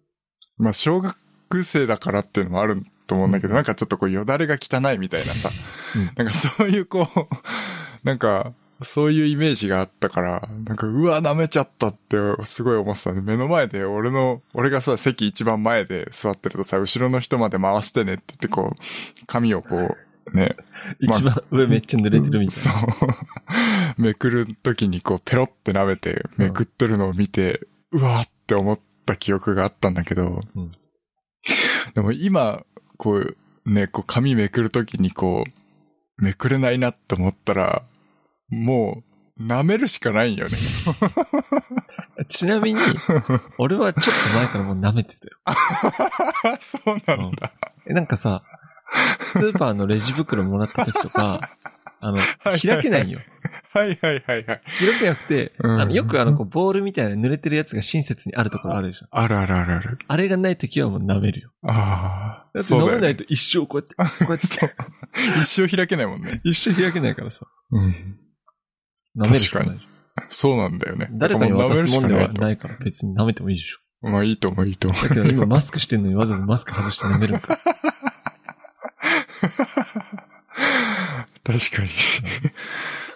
[0.57, 1.17] まあ小学
[1.61, 5.49] 生だからっていうのもあると思うんだけど、なんかちょっとこうよだれが汚いみたいなさ、
[5.95, 7.27] うんなんかそういうこう、
[8.03, 20.51] なんか、そういうイメージがあったから、なんか、うわ、舐めちゃったってすごい思ってたんで、目の前で俺の、俺がさ、席一番前で座ってるとさ、後ろの人まで回してねって言ってこう、髪をこう、ね、
[21.01, 22.75] まあ一番上めっちゃ濡れてるみたいそな。
[22.81, 22.85] う。
[24.01, 30.71] めくる時にこう、ペロって舐めて、めくってるのを見て、うわーって思った記憶があったんだけど、うん
[31.93, 32.63] でも今、
[32.97, 37.83] こう、ね、こう、髪めくる時にこう、めくれないなって思ったら、
[38.49, 39.03] も
[39.37, 40.57] う、舐めるしかないんよね。
[42.29, 42.79] ちなみに、
[43.57, 46.57] 俺はちょっと前からもう舐めてたよ。
[46.61, 47.51] そうなんだ。
[47.87, 48.43] え、なんかさ、
[49.21, 51.39] スーパーのレジ袋もらった時とか、
[52.03, 53.19] あの、はい開けないんよ。
[53.73, 54.45] はいはいはいはい。
[54.45, 54.61] 開
[54.99, 59.07] けなくて、うんあの、よくあの、こうボールみたいな濡れてるやつが親切にあるところあるでしょ。
[59.11, 59.97] あるあるあるある。
[60.07, 61.51] あれがない時はもう舐めるよ。
[61.63, 62.49] ああ。
[62.53, 64.47] だって飲めないと一生こうやって、 こうやって、
[65.41, 66.41] 一生開けないもんね。
[66.43, 67.47] 一生開けないからさ。
[67.71, 68.17] うん。
[69.17, 69.79] 舐めるしかない。
[70.29, 71.09] そうなんだよね。
[71.13, 73.79] 誰かに渡すもんではとないから別に舐めてもいいでしょ。
[74.09, 75.09] まあいいと思う、いいと思う。
[75.09, 77.57] だけど今マスクしてんのにわざわざマスク外して飲めるんか。
[81.43, 81.89] 確かに。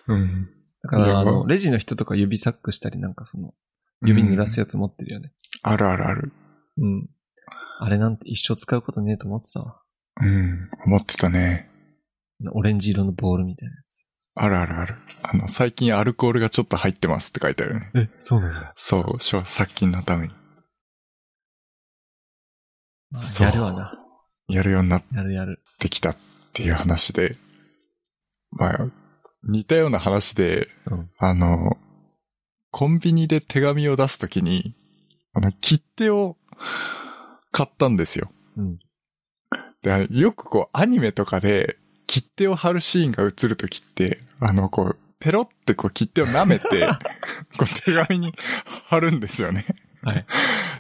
[0.08, 0.50] うん。
[0.84, 3.54] だから、あの、レジの人とか指サックしたりなんかその、
[4.06, 5.32] 指濡らすやつ持ってるよね。
[5.64, 6.32] あるあるある。
[6.78, 7.10] うん。
[7.80, 9.82] あれなんて一生使うことねえと思ってたわ。
[10.22, 10.70] うん。
[10.86, 11.70] 思ってたね。
[12.52, 14.08] オレンジ色のボールみたいなやつ。
[14.36, 14.96] あるあるある。
[15.24, 17.92] あの、最近アルコールがちょっと入ってますって書いてあるね。
[17.96, 18.74] え、そうなんだ。
[18.76, 20.34] そう、殺菌のために。
[23.10, 23.94] まあやるわな。
[24.48, 25.64] やるようになっやるやる。
[25.80, 26.18] てきたっ
[26.54, 27.36] ていう話で。
[28.52, 28.88] まあ、
[29.44, 31.10] 似たような話で、うん。
[31.18, 31.78] あの、
[32.72, 34.76] コンビニで手紙を出すときに、
[35.34, 36.38] あの、切手を
[37.52, 38.30] 買ったんですよ。
[38.58, 38.80] うん。
[39.82, 46.88] で、よくこう、アニメとかで、切手を貼るシーンが映るときって、あの、こう、ペロってこう切手を舐めて、
[47.58, 48.34] こう手紙に
[48.86, 49.66] 貼るんですよね。
[50.04, 50.26] はい。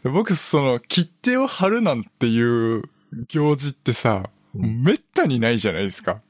[0.03, 2.83] で僕、その、切手を貼るなんていう
[3.27, 6.21] 行事ってさ、うんめったにないじゃないですか。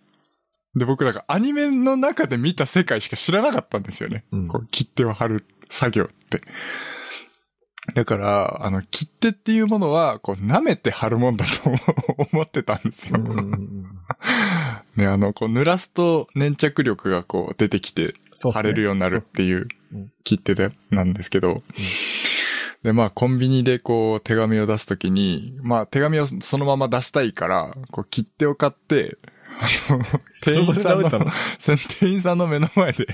[0.77, 4.25] で、僕、だからアニメの中で見た世界しか知らなかったんですよね。
[4.31, 4.47] うん。
[4.47, 6.41] こう、切手を貼る作業って。
[7.93, 11.71] だから、あの、切手っていうものは、こう、舐めて貼るもんだと
[12.33, 13.17] 思ってたんですよ。
[14.97, 18.13] ね、あの、こう、濡らすと粘着力がこう、出てきて、
[18.53, 20.11] 貼れるようになるっていううん。
[20.23, 21.63] 切手で、なんですけど、
[22.83, 29.17] で、まあ、コンビニでこう、手紙を出すときに、まあ、手紙をそのまま出したいから、こう、切手を買って、
[29.60, 30.04] あの、
[30.41, 31.10] 店員さんの
[31.60, 33.08] 店員さんの目の前で、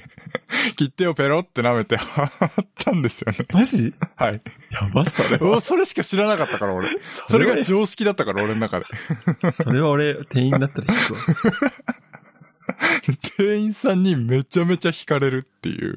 [0.75, 2.29] 切手をペロって舐めて貼っ
[2.77, 3.45] たんですよね。
[3.53, 3.93] マジ？
[4.15, 4.41] はい。
[4.69, 6.89] やばそれおそれしか知らなかったから、俺。
[7.27, 8.85] それが常識だったから、俺の中で。
[9.51, 11.19] それは俺、店員だったら引くわ。
[13.37, 15.95] 店員さんにめちゃめちゃ惹かれるっていう。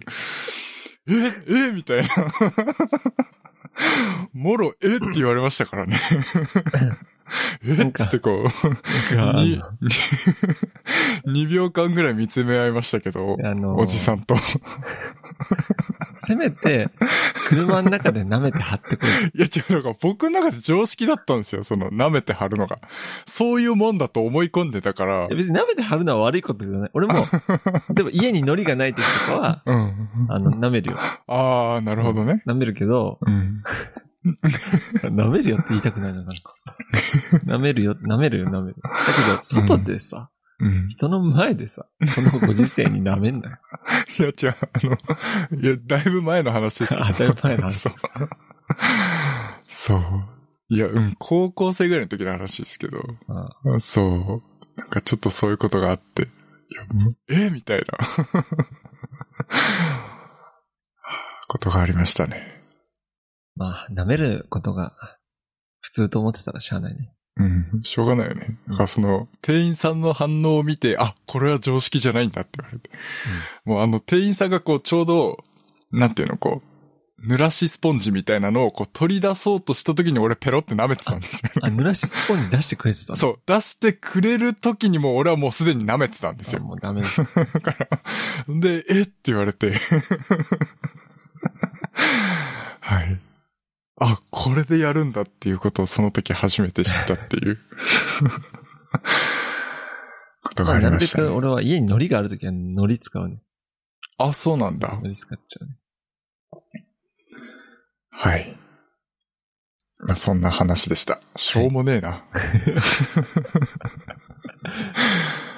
[1.09, 1.13] え
[1.69, 1.73] え？
[1.73, 2.09] みたいな。
[4.33, 4.97] もろ、え？
[4.97, 6.01] って言われましたからね。
[7.65, 7.73] え？
[7.73, 8.45] っつってこ
[9.13, 9.63] う、なんかに、
[11.27, 14.37] 2秒間ぐらい見つめ合いましたけど、あの、おじさんと。
[16.19, 16.89] せめて、
[17.49, 19.13] 車の中で舐めて貼ってくる。
[19.35, 22.79] いや違う、だから僕の中で常識だったんですよ、その舐めて貼るのが。
[23.27, 25.37] そういうもんだと思い込んでたからいや。
[25.37, 26.91] 別に舐めて貼るのは悪いことじゃない。
[26.95, 27.27] 俺も、
[27.93, 30.09] でも家に海苔がない時とかは、うん。
[30.29, 30.99] あの、舐めるよ。
[30.99, 32.43] ああ、なるほどね。
[32.47, 33.61] 舐めるけど、うん。
[35.03, 36.53] 舐めるよって言いたくないな、なんか。
[37.47, 38.77] 舐めるよ、舐めるよ、舐める。
[38.83, 40.89] だけど、外でさ、うん。
[40.89, 43.59] 人の前でさ、このご時世に舐めんなよ。
[44.19, 47.05] いや、違う、あの、いや、だいぶ前の話ですけど。
[47.07, 47.95] あだいぶ前の話そう。
[49.69, 50.01] そう。
[50.69, 53.05] いや、うん、高校生ぐらいの時の話ですけど。
[53.29, 54.43] あそ
[54.77, 54.81] う。
[54.81, 56.23] なんかちょっとそういうことがあって。
[56.23, 56.27] い
[56.75, 57.87] や、もう、えみたいな。
[61.49, 62.56] ことがありましたね。
[63.57, 64.93] まあ、舐めることが
[65.81, 67.13] 普通と思ってたらしゃあないね。
[67.39, 68.59] うん、しょうがないよね。
[68.69, 72.91] だからその、店員さんの反応を見て、あ、これは常識じゃないんだって言われて。
[73.65, 75.45] もうあの、店員さんがこう、ちょうど、
[75.93, 76.69] なんていうの、こう、
[77.27, 81.51] 濡らしスポンジみたいなのをこう取り出そうとした時に俺ペロって舐めてたんですよ。
[81.63, 83.17] あ、濡らしスポンジ出してくれてたの？
[83.17, 86.65] そう、出してくれる時にもう俺はもうすでに舐めてたんですあよ。
[86.65, 87.09] もうダメだ。
[87.55, 87.89] だから、
[88.61, 89.03] で、え？
[89.03, 89.73] って言われて。
[92.81, 93.19] はい。
[93.99, 97.59] あ、これでやるんだっていうことをその時初めて知ったっていう
[100.43, 101.07] ことがありまあなるべ。
[101.07, 103.41] く俺は家に海苔があるときは海苔使うね。
[104.19, 104.89] あ、そうなんだ。
[105.01, 105.77] 海苔使っちゃうね。
[108.11, 108.57] はい。
[109.99, 111.21] まあ、そんな話でした。
[111.37, 112.25] しょうもねえな。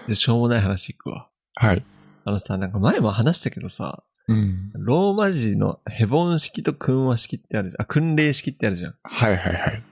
[0.06, 1.28] で、しょうもない話いくわ。
[1.54, 1.84] はい。
[2.24, 4.70] あのさ、なんか前も話したけどさ、うん。
[4.74, 7.82] ローマ字のヘボン式と訓和式ってあるじゃん。
[7.82, 8.94] あ、訓令式ってあるじゃん。
[9.02, 9.82] はいはいはい。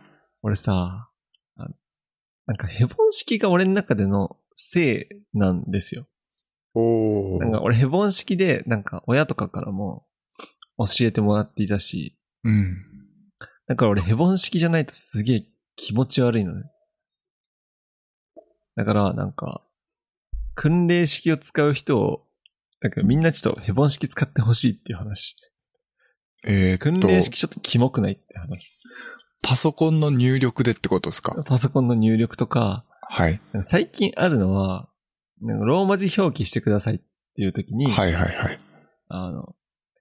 [0.42, 1.08] 俺さ、
[1.56, 1.68] あ
[2.46, 6.06] なんかヘボン式が俺の中での性なんですよ。
[6.74, 7.40] おー。
[7.40, 10.06] なんか俺ヘボン式で、なんか親とかからも
[10.78, 12.76] 教えてもらっていたし、うん。
[13.66, 16.70] だから俺ヘボン式じゃないとすげえ気持ち悪いのね。
[18.76, 19.62] だからなんか、
[20.54, 22.26] 訓令式を使う人を、
[22.80, 25.34] なんかみんなちょっとヘボン式使ってほしいっていう話。
[26.44, 28.72] えー、っと、訓令式ちょっとキモくないって話。
[29.42, 31.42] パソコンの入力でってことですか？
[31.44, 33.40] パソコンの入力とか、はい。
[33.62, 34.88] 最近あるのは、
[35.40, 38.58] なんかローマ字表記してくださいっていう時に、はいはいはい。
[39.08, 39.54] あの、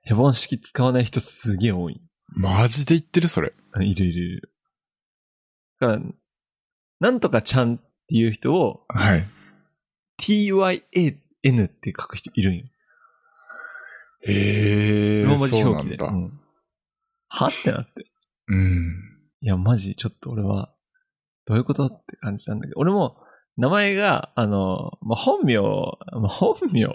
[0.04, 2.02] ヘボン式使わない人すげえ多い。
[2.28, 3.54] マジで言ってるそれ？
[3.82, 4.52] いるいるいる。
[5.80, 6.02] だから、
[7.00, 9.26] なんとかちゃんっていう人をはい。
[10.20, 12.66] tyan って書く人いるんよ。
[14.28, 16.04] えー、ローマ字表記で。
[16.04, 16.40] うん
[17.28, 17.48] は？
[17.48, 18.06] ってなって。
[18.48, 18.94] うん。
[19.42, 20.74] いや、マジ、ちょっと俺は、
[21.46, 23.18] どういうことって感じなんだけど、俺も、
[23.58, 25.66] 名前が、あの、まあ、本名、ま
[26.26, 26.88] あ、本名、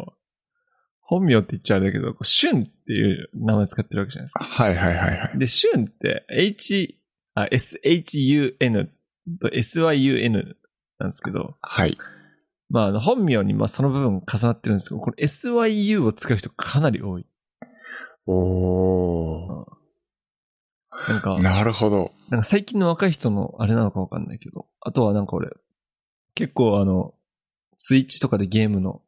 [1.01, 4.45] 本名って言っちゃあれだけど、シュンっていう名前使ってるわけじゃないですか。
[4.45, 5.39] はいはいはいはい。
[5.39, 7.01] で、シュンって、H、
[7.35, 8.89] あ、SHUN
[9.41, 10.55] と SYUN
[10.99, 11.97] なんですけど、はい。
[12.71, 17.27] まあ、本名にまあその部分重なってるんですけど、これ SYU を使う人かなり多い。
[18.27, 19.67] おー。
[21.09, 22.13] なんか、なるほど。
[22.29, 25.51] なんか最近の若い人のあれなのかわかんないけど、あとはなんか俺、
[26.35, 27.15] 結構あの、
[27.77, 29.03] スイッチとかでゲームの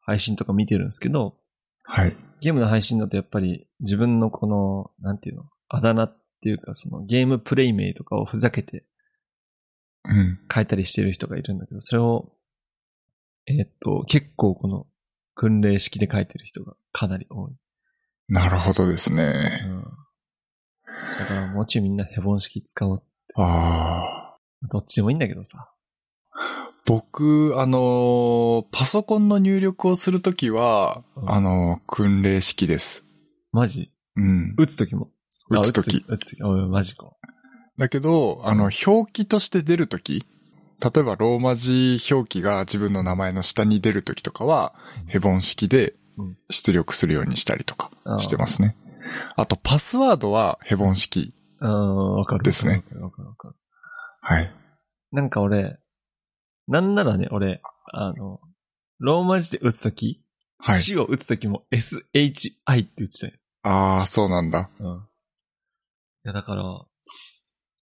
[0.00, 1.36] 配信とか見てるんですけど、
[1.84, 2.16] はい。
[2.40, 8.84] ゲームの配信だとやっぱり自分のこの、なんていうの、あだ名っていうかそのゲームプレイ名とかをふざけて
[10.04, 10.38] うん。
[10.52, 12.32] 変えたりしてる人がいるんだけど、それを、
[13.46, 14.86] えーっと、結構この
[15.34, 17.52] 訓令式で書いてる人がかなり多い。
[18.28, 19.24] なるほどですうね。
[19.24, 19.84] ん。
[21.18, 23.02] だからもうちょいみんなヘボン式使おう。
[23.36, 24.38] ああ。
[24.70, 25.70] どっちでもいいんだけどさ。
[26.86, 33.04] 僕、あのーパソコンの入力をするときは、うんあのー訓令式です。
[33.52, 33.90] マジ？
[34.16, 34.54] うん。
[34.56, 35.10] 打つときも？
[35.50, 36.04] 打つとき。
[36.08, 36.42] あ打つとき。
[36.42, 37.10] おい、マジか。
[37.76, 40.26] だけど、あの、表記として出るとき、
[40.84, 44.74] 例えばローマ字表記が自分の名前の下に出るときとかは、
[45.06, 48.76] ヘボン式でうん出力するようにしたりとかしてますね。
[49.36, 51.34] あと、パスワードはヘボン式。
[51.60, 52.44] ああ、わかる。
[52.44, 53.54] ですねわかるわかるわかる。
[54.20, 54.54] はい。
[55.12, 55.78] なんか俺、
[56.68, 58.40] なんならね、俺、あの、
[58.98, 60.20] ローマ字で打つとき、
[60.58, 63.40] はい死を打つときも SHI って打ちたい。
[63.62, 64.70] ああ、そうなんだ。
[64.78, 64.96] うん。
[64.96, 65.00] い
[66.24, 66.84] や、だから、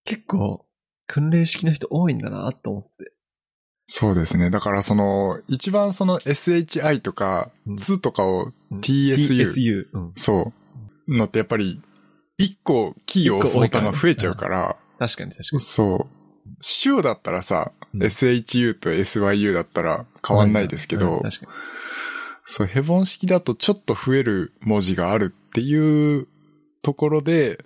[0.04, 0.66] 結構、
[1.12, 3.12] 訓練式の人多いんだなと思って。
[3.84, 4.48] そうですね。
[4.48, 9.86] だからその、一番その SHI とか、うん2とかをうん TSU、TSU。
[9.92, 10.12] うん。
[10.14, 10.54] そ
[11.06, 11.82] う、のってやっぱり、
[12.38, 15.60] 一個キーを押すボタンが増えちゃうから、確かに確かに。
[15.60, 16.06] そう。
[16.62, 21.52] 週だったらさ、うん SHU と SYU だったら変わんないですけど、うん確かに。
[22.44, 26.26] そう、ヘボン式だとちょっと増える文字があるっていう
[26.80, 27.62] ところで、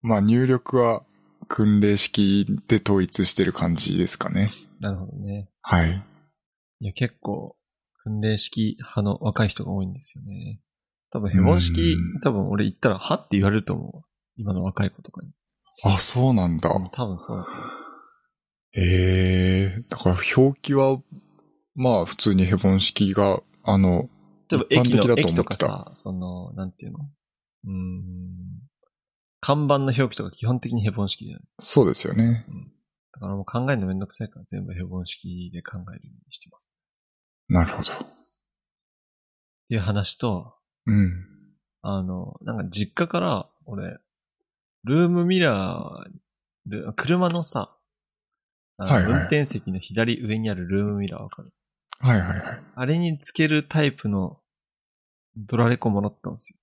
[0.00, 1.02] まあ入力は
[1.48, 4.50] 訓令式で統一してる感じですかね。
[4.80, 5.48] なるほどね。
[5.62, 6.04] はい。
[6.80, 7.56] いや、結構、
[8.04, 10.60] 訓練式派の若い人が多いんですよね。
[11.10, 14.08] 多分、ヘボン式うん、多分俺言ったら、はって言われると思う。
[14.36, 15.30] 今の若い子とかに。
[15.82, 16.70] あ、そうなんだ。
[16.92, 17.64] 多分そうだと思う。
[18.74, 21.00] ええだから表記は、
[21.74, 24.08] まあ普通にヘボン式が、あの、
[24.48, 26.98] 一般的だと思ってたとかさ、その、なんていうの？
[27.64, 28.67] うーん。
[29.40, 31.44] 看板の表記とか基本的にヘボン式だよね。
[31.60, 32.44] そうですよね。
[33.12, 36.70] だからもう考えるのめんどくさいから全部ヘボン式で考えるようにしてます。
[37.48, 37.92] なるほど。
[37.92, 37.96] っ
[39.68, 40.54] ていう話と、
[40.86, 41.24] うん。
[41.82, 43.98] あの、なんか実家から、俺、
[44.84, 47.76] ルームミラール、車のさ、
[48.78, 51.52] あのはいはい運転席の左上にあるルームミラーわかる？
[52.00, 52.62] はいはいはい。
[52.74, 54.40] あれにつけるタイプの
[55.36, 56.58] ドラレコもらったんですよ。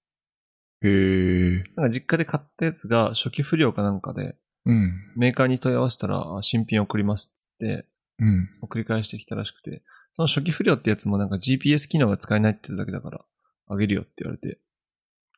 [0.88, 1.64] へえ。
[1.76, 4.94] なんか実家で買ったやつが初期不良かなんかで、うん。
[5.16, 7.86] メーカーに問い合わせたら、あ新品送りますっつって、
[8.20, 8.50] うん。
[8.62, 13.26] 送り返してきたらしくて、その初期不良ってやつもなんか GPS 機能が使えないって言っただけだから、
[13.68, 14.60] あげるよって言われて、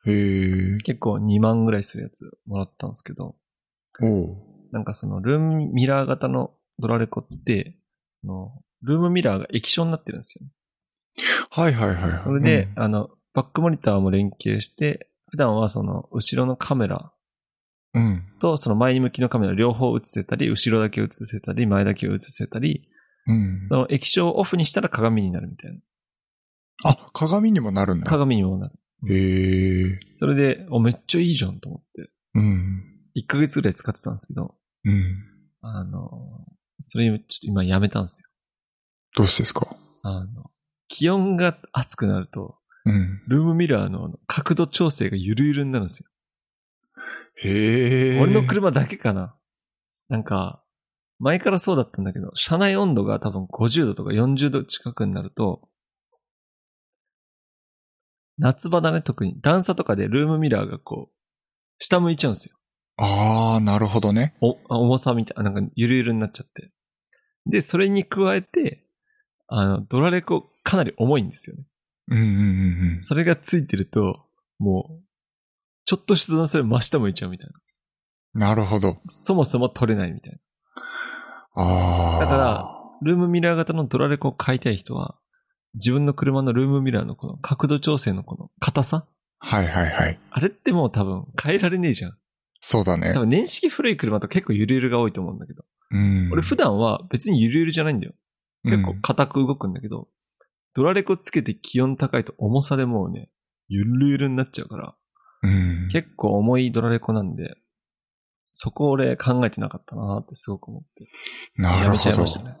[0.06, 0.76] へえ。
[0.78, 3.36] 結構2万ぐらいするやつもらったんですけど、
[4.00, 4.36] おう。
[4.70, 7.76] なんかそのルームミラー型のドラレコって、
[8.24, 10.46] あのルームミラーが液晶になってるんですよ。
[11.50, 12.20] はいはいはいはい。
[12.24, 17.12] それで、あの、バックモニターも連携して、普段はその後ろのカメラ。
[18.38, 22.88] とその前向きのカメラ両方映せたり、後ろだけ映せたり、前だけ映せたり、
[23.26, 23.74] うんそ。
[23.76, 25.80] の液晶をオフにしたら鏡になるみたいな。
[26.84, 28.06] あ、鏡にもなるんだ。
[28.08, 28.74] 鏡にもなる。
[29.12, 30.00] へえ。
[30.16, 32.10] それで、お、めっちゃいいじゃんと思って。
[32.34, 32.84] うん。
[33.16, 35.24] 1ヶ月ぐらい使ってたんですけど、うん。
[35.60, 36.46] あの、
[36.84, 38.28] それちょっと今やめたんですよ。
[39.16, 39.66] どうしてですか？
[40.02, 40.50] あの、
[40.86, 42.57] 気温が暑くなると、
[42.88, 43.22] うん。
[43.28, 46.08] ルームミラーの角度調整がゆるゆるになるんですよ。
[47.36, 48.20] へえ。
[48.20, 49.36] 俺の車だけかな。
[50.08, 50.62] なんか、
[51.18, 55.68] 前からそうだったんだけど、車内温度が多分50度とか40度近くになると、
[58.38, 59.40] 夏場だね、特に。
[59.40, 61.14] 段差とかでルームミラーがこう、
[61.78, 62.56] 下向いちゃうんですよ。
[62.96, 64.36] ああ、なるほどね。
[64.40, 66.70] お、あ重さみたいな、なんかゆるゆるになっちゃって。
[67.46, 68.84] で、それに加えて、
[69.48, 71.64] あの、ドラレコかなり重いんですよね。
[72.10, 72.24] うんうん
[72.94, 74.26] うんそれがついてると、
[74.58, 75.02] もう、
[75.84, 77.52] ちょっとした段差で真下向いちゃうみたいな。
[78.34, 78.40] うん。
[78.40, 78.98] なるほど。
[79.08, 80.38] そもそも取れないみたいな。
[81.54, 82.20] ああ。
[82.20, 85.16] だから、ルームミラー型のドラレコを買いたい人は、
[85.74, 89.06] 自分の車のルームミラーのこの角度調整のこの硬さ？
[89.38, 90.18] はいはいはい。
[90.30, 92.18] あれってもう多分変えられねえじゃん。
[92.60, 93.20] そうだね多。
[93.20, 95.64] 分年式古い車と結構ゆるゆるが多いと思うんだけど。
[95.90, 96.30] うん。
[96.32, 98.14] 俺普段は別にゆるゆるじゃないんだよ。
[98.64, 100.08] 結構硬く動くんだけど、
[100.78, 103.30] ドラレコつけて気温高いと重さでもうね、
[103.66, 104.94] ゆるゆるになっちゃうから、
[105.42, 105.88] うん。
[105.90, 107.56] 結構重いドラレコなんで、
[108.52, 111.08] そこ俺考えてなかったなってすごく思って。
[111.56, 112.22] なるやめちゃほど。
[112.22, 112.56] いましたね。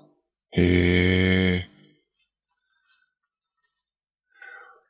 [0.50, 1.68] へえ。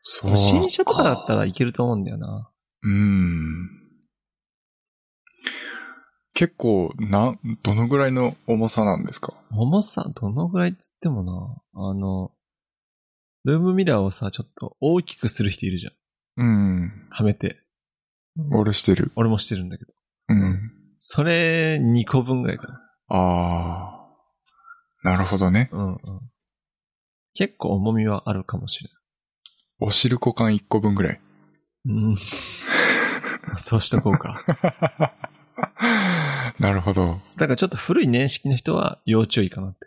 [0.01, 0.39] そうか。
[0.39, 2.51] 新車とかだったらいけると思うんだよな。
[2.83, 3.69] うん。
[6.33, 9.35] 結構、な、どのぐらいの重さなんですか？
[9.51, 11.33] 重さ、どのぐらいっつってもな、
[11.75, 12.33] あの、
[13.49, 15.95] ルームミラーをさ、ちょっと大きくする人いるじゃん。
[16.37, 17.09] うん。
[17.09, 17.57] はめて。
[18.53, 19.11] 俺してる。
[19.17, 19.93] 俺もしてるんだけど。
[20.29, 20.71] うん。
[20.99, 22.81] それ2個分ぐらいかな。
[23.09, 24.07] あ
[25.03, 25.09] あ。
[25.09, 25.71] なるほどね。
[25.73, 25.99] うんうん。
[27.33, 28.91] 結構重みはあるかもしれ
[29.81, 31.21] お汁股間1個分ぐらい。
[31.87, 31.97] ない。
[31.97, 32.17] うん。
[33.57, 34.45] そうしとこうか。
[36.61, 37.19] なるほど。
[37.39, 39.87] だからちょっと古い年式の人は要注意かなって。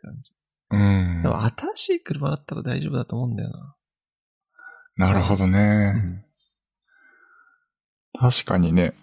[0.72, 1.28] うんで。
[1.28, 3.76] も新しい車だったら大丈夫だと思うんだよな。
[5.08, 5.92] なるほどね。
[5.92, 6.26] ん。
[8.20, 8.94] 確かにね。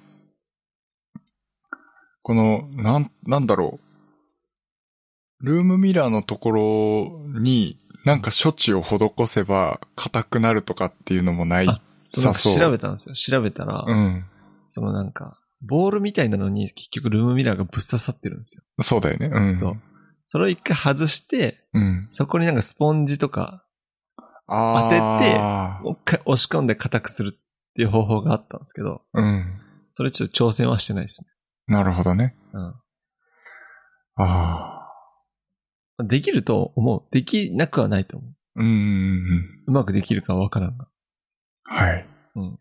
[2.22, 5.46] この、なん、なんだろう。
[5.46, 11.66] ルームミラーのところに、なんか処置を施せば硬くなるとかっていうのもない。
[12.08, 13.14] さそう調べたんですよ。
[13.14, 14.24] 調べたら、うん。
[14.68, 18.62] そのなんか、ボールみたいなのに結局ルームミラーがぶっ刺さってるんですよ。
[18.82, 19.30] そうだよね。
[19.32, 19.56] うん。
[19.56, 19.80] そう。
[20.30, 22.06] それを一回外して、うん。
[22.10, 23.64] そこになんかスポンジとか、
[24.46, 27.38] あもう一回押し込んで硬くするっ
[27.74, 29.30] ていう方法があったんですけど、当てて。
[29.30, 29.60] うん。
[29.94, 31.26] それちょっと挑戦はしてないです
[31.66, 32.24] なるほどね。
[32.24, 32.34] ね。
[34.16, 34.22] あ
[34.86, 34.92] あ。
[35.98, 36.08] うん。
[36.08, 37.02] できると思う。
[37.10, 38.34] できなくはないと思う。
[38.56, 39.64] うんうんうん。
[39.66, 40.88] うまくできるかわからんが。
[41.64, 42.06] はい。
[42.36, 42.58] うん。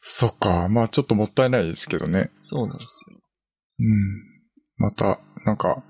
[0.00, 0.68] そっか。
[0.70, 2.30] まあちょっともったいないですけどね。
[2.40, 3.18] そうなんですよ。
[3.80, 4.32] うん。
[4.78, 5.82] また、なんか、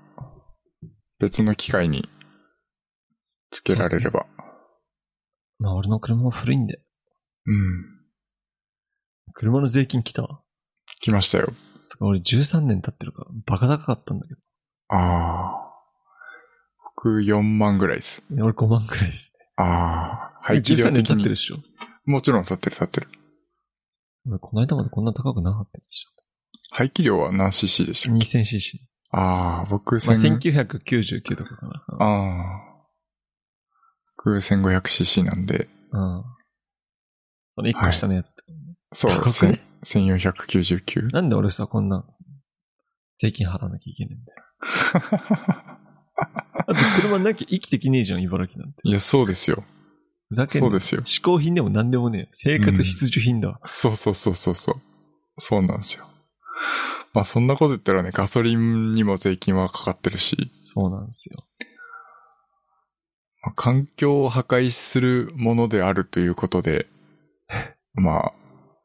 [1.23, 2.09] 別の機会に
[3.49, 4.25] つけられれば。
[5.57, 6.81] まあ俺の車も古いんで。
[7.45, 7.85] うん。
[9.33, 10.41] 車の税金来たわ。
[10.99, 11.53] 来ましたよ。
[11.87, 14.39] つか俺13年経ってるから、バカ高かったんだけど。
[14.89, 15.73] ああ。
[16.97, 18.21] 僕4万ぐらいです。
[18.29, 20.51] 俺5万くらいですああ。
[20.51, 20.59] ね。
[20.59, 21.03] 排気量13年。
[21.03, 21.57] 経ってるでしょ。
[22.05, 23.07] もちろん立ってる立ってる。
[24.27, 26.05] 俺この間までこんな高くなかったでし
[26.71, 28.11] 排気量は何 cc でしょ。
[28.11, 28.92] た 2000cc。
[29.15, 31.83] ああ、僕まあ、1000、1999とかかな。
[31.99, 32.73] ああ。
[34.17, 36.23] 僕 1500cc なんで、うん。
[37.55, 41.11] その1個下のやつってことね、そう、高くね1000 1499。
[41.13, 42.03] なんで俺さ、こんな、
[43.19, 44.43] 税金払わなきゃいけないんだよ。
[46.65, 48.79] だって車なきゃ生きてきねえじゃん、茨城なんて。
[48.83, 49.63] いや、そうですよ。
[50.29, 51.01] ふざけんなそうですよ。
[51.01, 52.29] 嗜好品でも何でもねえ。
[52.31, 53.59] 生活必需品だわ。
[53.65, 54.75] そうそうそうそうそう。
[55.37, 56.05] そうなんですよ。
[57.13, 61.35] まあそんなこと言ったらね、ガソリンにも税金はかかってるし、そうなんですよ。
[63.43, 66.87] まあ環境を破壊するものであるということで、
[67.93, 68.33] まあ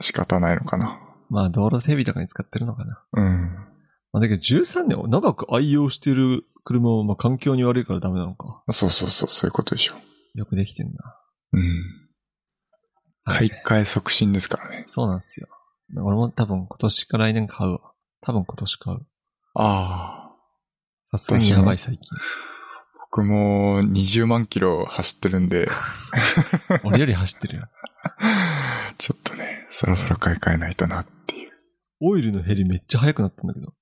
[0.00, 1.00] 仕方ないのかな。
[1.30, 3.02] まあ、道路整備とかに使ってるのかな。
[3.12, 3.50] うん。
[4.12, 8.62] まあ、だけど13年を長く愛用してる車は、まあ、環境に悪いからダメなのか。
[8.70, 9.94] そうそうそう、そういうことでしょ
[10.34, 10.92] よくできてんな。
[11.52, 11.58] う。
[11.58, 11.64] うん。
[13.24, 14.84] はい買い替え促進ですからね。
[14.86, 15.48] そうなんですよ。
[15.96, 17.80] 俺も多分今年か来年買うわ。
[18.22, 19.06] 多分今年買う。
[19.54, 20.32] あ
[21.12, 21.16] あ。
[21.16, 22.02] さすがにやばい最近。
[23.10, 25.68] 僕も20万キロ走ってるんで、
[26.84, 27.68] 俺より走ってるよ。
[28.98, 31.52] ちょっとね、そろそろ買い替えないとなっていう。
[32.00, 33.72] オイルの減りめっちゃ速くなったんだけど。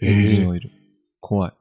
[0.00, 0.70] えエンジンえオイル。
[1.20, 1.52] 怖い。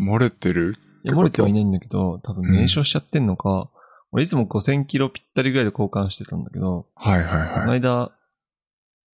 [0.00, 0.76] 漏れてる？
[1.04, 3.70] いや、漏れてはいないんだけど、多分燃焼しちゃってんのか、
[4.12, 7.80] 俺いつも5000キロぴったりぐらいで交換してたんだけど、はいはいこのはい。
[7.80, 8.12] 間、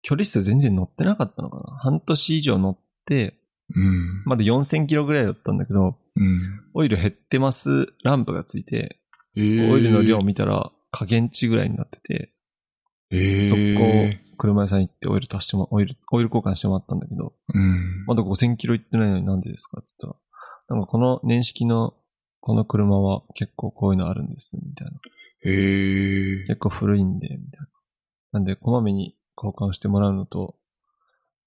[0.07, 3.35] 距離数全然乗ってなかったのかな半年以上乗って、
[3.75, 4.23] うん。
[4.25, 6.61] まだ4000キロぐらいだったんだけど、うん。
[6.75, 9.01] オイル減ってますランプがついて、
[9.37, 12.33] ええオイルの量を見たら加減値ぐらいになってて、
[13.11, 18.05] ええ速攻車屋さん行ってオイル足しても、オイル、オイル交換してもらったんだけど、うん。
[18.07, 20.19] まだ5000キロ行ってないのになんでですかって言った
[20.71, 21.95] ら、なんかこの年式の
[22.39, 24.93] この車は結構こういうのあるんです、みたいな。
[25.45, 27.67] ええ結構古いんで、みたいな。
[28.35, 30.57] なんで、こまめに交換してもらうのと、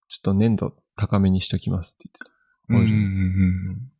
[0.07, 2.31] ちょっと粘度高めにしときますって言ってた。
[2.69, 2.85] うんうんう
[3.75, 3.91] ん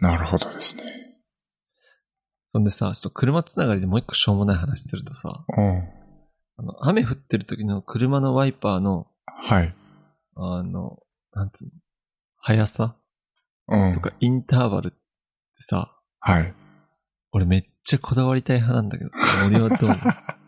[0.00, 0.82] なるほどですね。
[2.52, 5.88] そんでさ、ちょっと車つながりでもう一個しょうもない話するとさ、うん。
[6.56, 9.74] あの、雨降ってる時の車のワイパーの、はい。
[10.34, 10.98] あの、
[11.32, 11.70] なんつうの、
[12.38, 12.96] 速さ
[13.68, 14.00] うんと。
[14.00, 14.98] かインターバルって
[15.60, 16.52] さ、はい。
[17.30, 19.90] 俺めっちゃこだわりたい派なんだけどさ、俺はどう？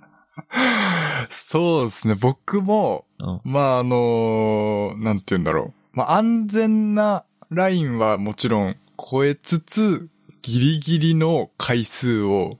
[1.31, 2.15] そうですね。
[2.15, 3.41] 僕も、うん。
[3.45, 5.97] まあ、あのなんて言うんだろう。
[5.97, 10.09] まあ、安全なラインはもちろん超えつつ、
[10.43, 12.59] ギリギリの回数を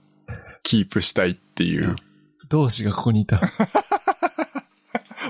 [0.63, 1.95] キープしたいっていう。
[2.49, 3.41] 同志がここにいた。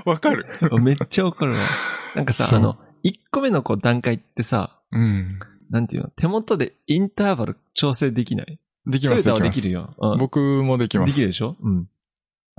[0.04, 0.46] わかる
[0.80, 1.58] めっちゃわかるわ。
[2.14, 5.38] なんかさ、あの、1個目のこう段階ってさ、うん。
[5.70, 8.58] なんていうの、手元でインターバル調整できない？
[8.86, 9.42] できます、できます。
[9.42, 9.94] できるよ。
[9.98, 10.18] うん。
[10.18, 11.08] 僕もできます。
[11.08, 11.56] できるでしょ？
[11.60, 11.88] うん。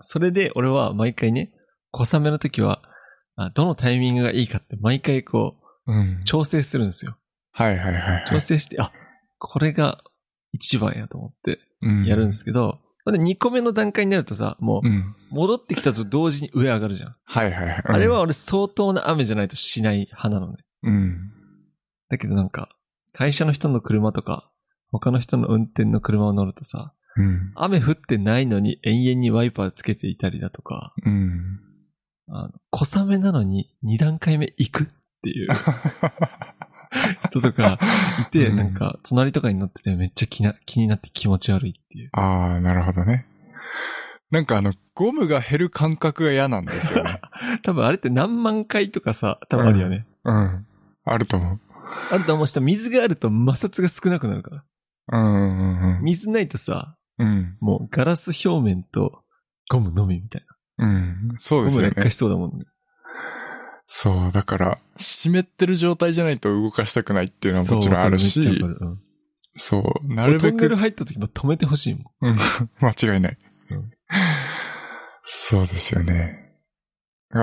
[0.02, 1.52] それで、俺は毎回ね、
[1.92, 2.82] 小雨の時は、
[3.36, 6.20] あどのタイミングがいいかって毎回こう、うん。
[6.26, 7.18] 調整するんですよ。
[7.52, 8.26] はいはいはい、はい。
[8.30, 8.92] 調整して、あ、
[9.40, 10.04] これが
[10.52, 15.16] 一番やと思ってうんやるんですけど、で2個目の段階になるとさ、もう、うん。
[15.30, 17.16] 戻ってきたと同時に上上がるじゃん。
[17.24, 17.84] はいはいはい。
[17.88, 20.58] うんあれは、俺相当な雨じゃないとしない派なのね。
[20.84, 21.32] うん。
[22.10, 22.70] だけどなんか、
[23.14, 24.52] 会社の人の車とか、
[24.92, 27.52] 他の人の運転の車を乗るとさ、うん。
[27.56, 31.60] 雨降ってないのに延々にワイパーつけていたりだとか、うん。
[32.30, 34.88] あの、小雨なのに2段階目行くっ
[35.24, 35.50] ていう
[37.30, 37.80] 人とか
[38.22, 42.10] いて、 うんなんか、隣とかに乗っててめっちゃ気な気になって気持ち悪いっていう。
[42.14, 43.26] ああ、なるほどね。
[44.30, 47.22] なんかあの、ゴムが減る感覚が嫌なんですよね。
[47.64, 50.06] 多分あれって何万回とかさ、多分あるよね。
[50.26, 50.66] うん。
[51.06, 51.60] あると思う。
[52.12, 54.64] あると思う人、水があると摩擦が少なくなるから。
[55.14, 56.04] うんうんうん。
[56.04, 57.58] 水ないとさ、うん。
[57.60, 59.24] もうガラス表面と
[59.70, 60.46] ゴムのみみたい
[60.80, 61.36] うん。
[61.40, 61.66] そうな。
[61.66, 62.16] ですよねゴム劣化し。
[62.16, 62.66] そうだもんね。
[63.88, 69.00] そう、だから、湿ってる状態じゃないと動かしたくないっていうのはもちろんあるしそう、うん
[69.60, 72.30] そう、なるべ俺トンネルく、入った時も止めてほしいもん。
[72.30, 72.38] うん、
[72.80, 73.38] 間違いない
[73.72, 73.92] うん。
[75.24, 76.48] そうですよね。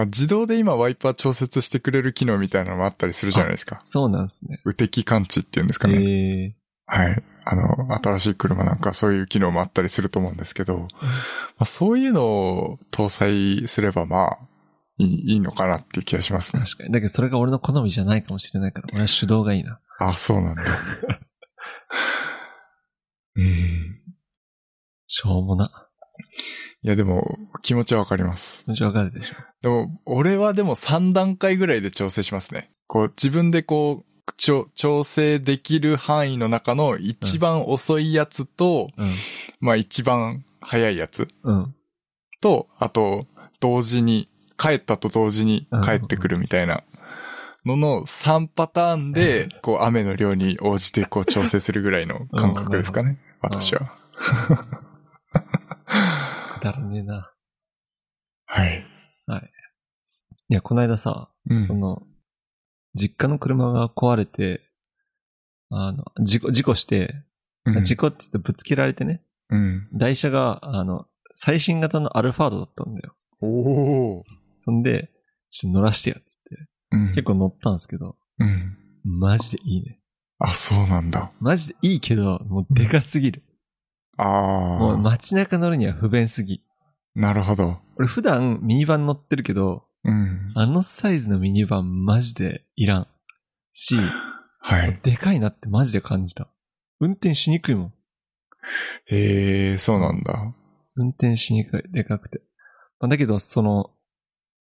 [0.07, 3.81] 自動で今ワイパー調節してくれる機能みたいなのもあったりするじゃないですか。
[3.85, 4.61] そうなんですね。
[4.65, 5.99] 雨滴感知っていうんですかね。
[5.99, 6.57] ええ
[6.87, 7.23] はい。
[7.47, 10.89] あの、新しい車なんかそういう機能もあったりすると思うんですけど、ま
[11.59, 14.39] あ、そういうのを搭載すればまあ、
[14.99, 16.63] いいいいのかなっていう気がしますね。
[16.63, 16.93] 確かに。
[16.93, 19.81] だけどそれが俺の好みじゃないかもしれないから、俺は手動がいいな。
[19.99, 20.63] あ、そうなんだ。
[23.37, 24.01] う ん。
[25.07, 25.89] しょうもな。
[26.83, 28.65] いやでも、気持ちはわかります。
[28.65, 29.35] 気持ちわかるでしょ。
[29.63, 32.71] でも、俺はでも3段階ぐらいで調整しますね。
[32.87, 39.13] こう、自分でこう、調整できる範囲の中の一番遅いやつと、うん。
[39.61, 41.75] まあ一番早いやつうん。
[42.41, 43.27] と、あと、
[43.61, 46.85] 同時に、帰ったと同時に帰ってくるみたいな
[47.67, 53.19] のの3パターンで、こう、雨の量に応じてこう調整するぐらいの感覚ですかね。
[53.41, 53.93] 私は。
[56.61, 57.33] くだらねえな。
[58.47, 58.85] はい。
[60.49, 62.07] いや、この間さ、うんその、
[62.95, 64.61] 実家の車が壊れて、
[65.71, 67.15] あの、事故、事故して、
[67.67, 69.89] うん事故って言ってぶつけられてね、うん。
[69.95, 73.15] 台車が、あの、最新型のアルファードだったんだよ。
[73.41, 74.23] おー。
[74.65, 75.11] そんで、
[75.51, 76.69] ちょっと乗らしてやっつって。
[76.93, 78.77] うん結構乗ったんですけど、うん。
[79.05, 80.01] マジでいいね。
[80.39, 81.33] あ、そうなんだ。
[81.41, 83.43] マジでいいけど、もうでかすぎる。
[84.17, 84.79] ああ。
[84.79, 86.63] もう街中乗るには不便すぎ。
[87.15, 87.79] なるほど。
[87.97, 90.53] 俺普段ミニバン乗ってるけど、うん。
[90.55, 93.07] あのサイズのミニバンマジでいらん。
[93.73, 93.97] し、
[94.61, 95.01] はい。
[95.03, 96.49] でかいなってマジで感じた。
[97.01, 97.93] 運転しにくいもん。
[99.07, 100.55] へえ、そうなんだ。
[100.97, 101.93] 運転しにくい。
[101.93, 102.41] でかくて。
[103.01, 103.91] まあだけど、その、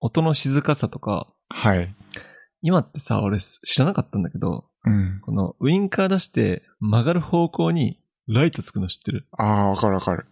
[0.01, 1.89] 音の静かさとか、はい。
[2.61, 5.21] 今ってさ、俺知らなかったんだけど、うん。
[5.25, 9.27] このウインカー出して曲がる方向にライトつくの知ってる？
[9.33, 10.27] ああ、わかるわかる。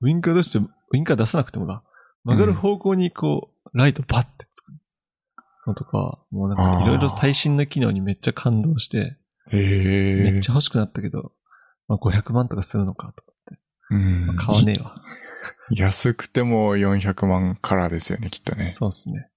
[0.00, 1.82] ウインカー出して、ウインカー出さなくてもだ。
[2.24, 4.72] 曲がる方向にこう、ライトパッてつく
[5.66, 9.16] のとか、もうなんかいろいろ最新の機能にめっちゃ感動して。
[9.52, 11.32] めっちゃ欲しくなったけど、
[11.88, 13.60] まあ500万とかするのかとかって。
[13.90, 14.96] うんまあ買わねえわ。
[15.70, 18.70] 安くても400万からですよね、きっとね。
[18.70, 19.28] そうっすね。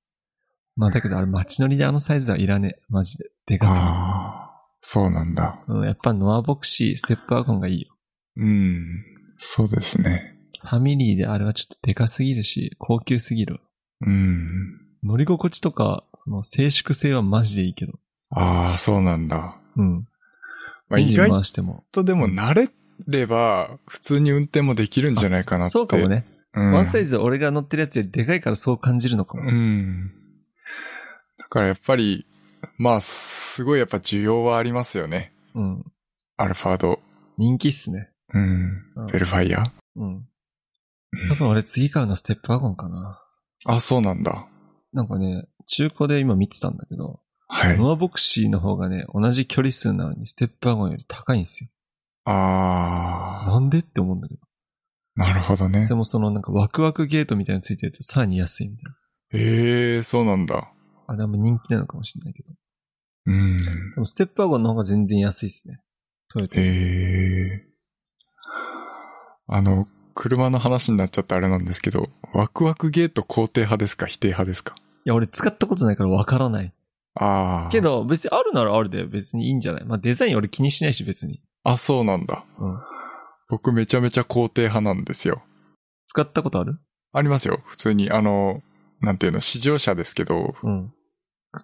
[0.76, 2.82] まあだけどあれ街乗りであのサイズはいらねえ。
[2.90, 3.26] マジで。
[3.46, 5.64] でかすぎるああ、そうなんだ。
[5.68, 7.96] うん、やっぱノアボクシー、ステップワゴンがいいよ。
[8.38, 9.04] うん。
[9.38, 10.34] そうですね。
[10.62, 13.60] ファミリーであれはちょっとでかすぎるし、高級すぎる。
[14.02, 14.80] うん。
[15.04, 17.94] 乗り心地とか、その静粛性はマジでいいけど。
[18.32, 19.58] ああ、そうなんだ。
[19.76, 20.08] うん。
[20.90, 21.84] まあ、意外回しても。
[21.92, 22.70] とでも慣れ
[23.08, 25.72] れば、普通に運転もできるんじゃないかなって。
[25.72, 26.08] そうかも。
[26.08, 26.26] ね。
[26.54, 26.72] うん。
[26.74, 29.50] ワンサイズ俺が乗ってるやつよりでかいからそう感じるのかも。
[29.50, 30.12] うん。
[31.38, 32.26] だからやっぱり、
[32.78, 35.34] まあ、すごいやっぱ需要はありますよね。
[35.56, 35.86] うん。
[36.38, 37.00] アルファード。
[37.38, 38.10] 人気っすね。
[38.34, 38.84] うん。
[38.96, 39.72] うんベルファイア。
[39.96, 40.28] うん。
[41.30, 43.23] 多分俺次買うのステップワゴンかな。
[43.66, 44.48] あ、そうなんだ。
[44.92, 47.78] なんかね、中古で今見てたんだけど、はい。
[47.78, 51.70] ノアボクシーの方がね、同じ距離数なのにステップワゴンより高いんですよ。
[52.26, 54.42] あなんでって思うんだけど。
[55.16, 55.96] なるほどねそれ。
[55.96, 58.96] もそのなんかワクワクゲートみたいなのついてるとさらに安いみたいな。
[59.34, 60.74] ええー、そうなんだ。
[61.08, 62.50] あれはもう人気なのかもしれないけど。
[63.28, 63.58] うん。
[63.58, 63.64] で
[63.98, 65.80] もステップワゴンの方が全然安いですね。
[66.30, 66.60] トヨタ。
[66.60, 67.74] いええ
[69.48, 74.76] あの、車の話になっちゃってあれなんですけど、ワクワクゲート肯定派ですか否定派ですか？
[75.06, 76.74] や、俺使ったことないからわからない。
[77.16, 77.72] ああ。
[77.72, 79.86] け、ど別にあるならあるで別にいいんじゃない？
[79.86, 81.42] まあデザイン俺気にしないし別に。
[81.64, 82.44] あ、そうなんだ。
[82.60, 82.78] うん。
[83.50, 85.44] 僕めちゃめちゃ肯定派なんですよ。
[86.06, 86.80] 使ったことある？
[87.14, 87.62] ありますよ。
[87.66, 88.62] 普通に、あの、
[89.02, 90.94] なんていうの、試乗車ですけど、うん。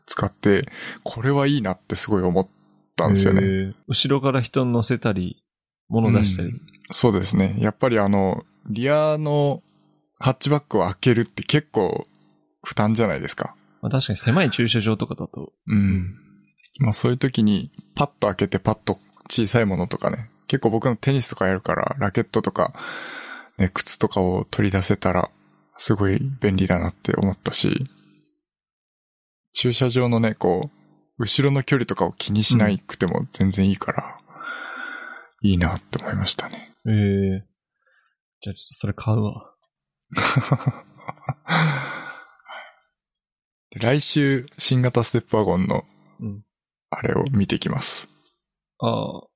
[0.06, 0.68] 使って、
[1.04, 2.47] これはいいなってすごい思っ
[2.95, 3.74] たんですよね。
[3.88, 5.43] 後ろから人乗せたり、
[5.88, 6.50] 物出したり。
[6.50, 6.62] うん
[6.92, 7.56] そうですね。
[7.60, 9.62] やっぱりあの、リアの
[10.20, 12.08] ハッチバックを開けるって結構
[12.64, 13.56] 負担じゃないですか。
[13.82, 15.54] まあ確かに狭い駐車場とかだと。
[15.68, 16.16] うん。
[16.80, 20.30] まあそういう時にパッと開けてパッと小さいものとかね。
[20.48, 22.74] 結構僕のテニスとかやるから、ラケットとか、
[23.60, 25.30] ね、靴とかを取り出せたら、
[25.78, 27.88] すごい便利だなって思ったし、
[29.54, 34.18] 駐車場のね、こう、後ろの距離とかを気にしなくても全然いいから、
[35.42, 36.68] いいなって思いましたね。
[36.88, 37.46] ええ
[38.42, 39.54] じゃあちょっとそれ買うわ。
[43.72, 45.86] で来週、新型ステップワゴンの
[46.20, 46.44] うん。
[46.90, 48.08] あれを見てきます。
[48.80, 49.28] ああ。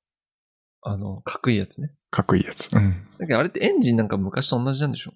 [0.85, 1.93] あの、かっこいいやつね。
[2.09, 2.73] かっこいいやつ。
[2.75, 3.07] うん。
[3.19, 5.13] だけどあれってエンジンなんか昔と同じなんでしょ？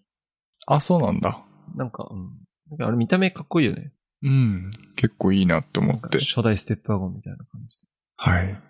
[0.68, 1.44] あ、そうなんだ。
[1.76, 2.30] なんか、うん。
[2.72, 3.92] だからあれ見た目かっこいいよね。
[4.22, 4.70] うん。
[4.96, 6.20] 結構いいなって思って。
[6.20, 7.88] 初代ステップワゴンみたいな感じで。
[8.18, 8.62] はい。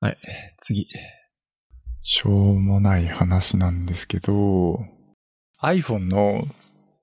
[0.00, 0.18] はい。
[0.58, 0.88] 次。
[2.02, 4.84] しょうもない話なんですけど、
[5.62, 6.42] iPhone の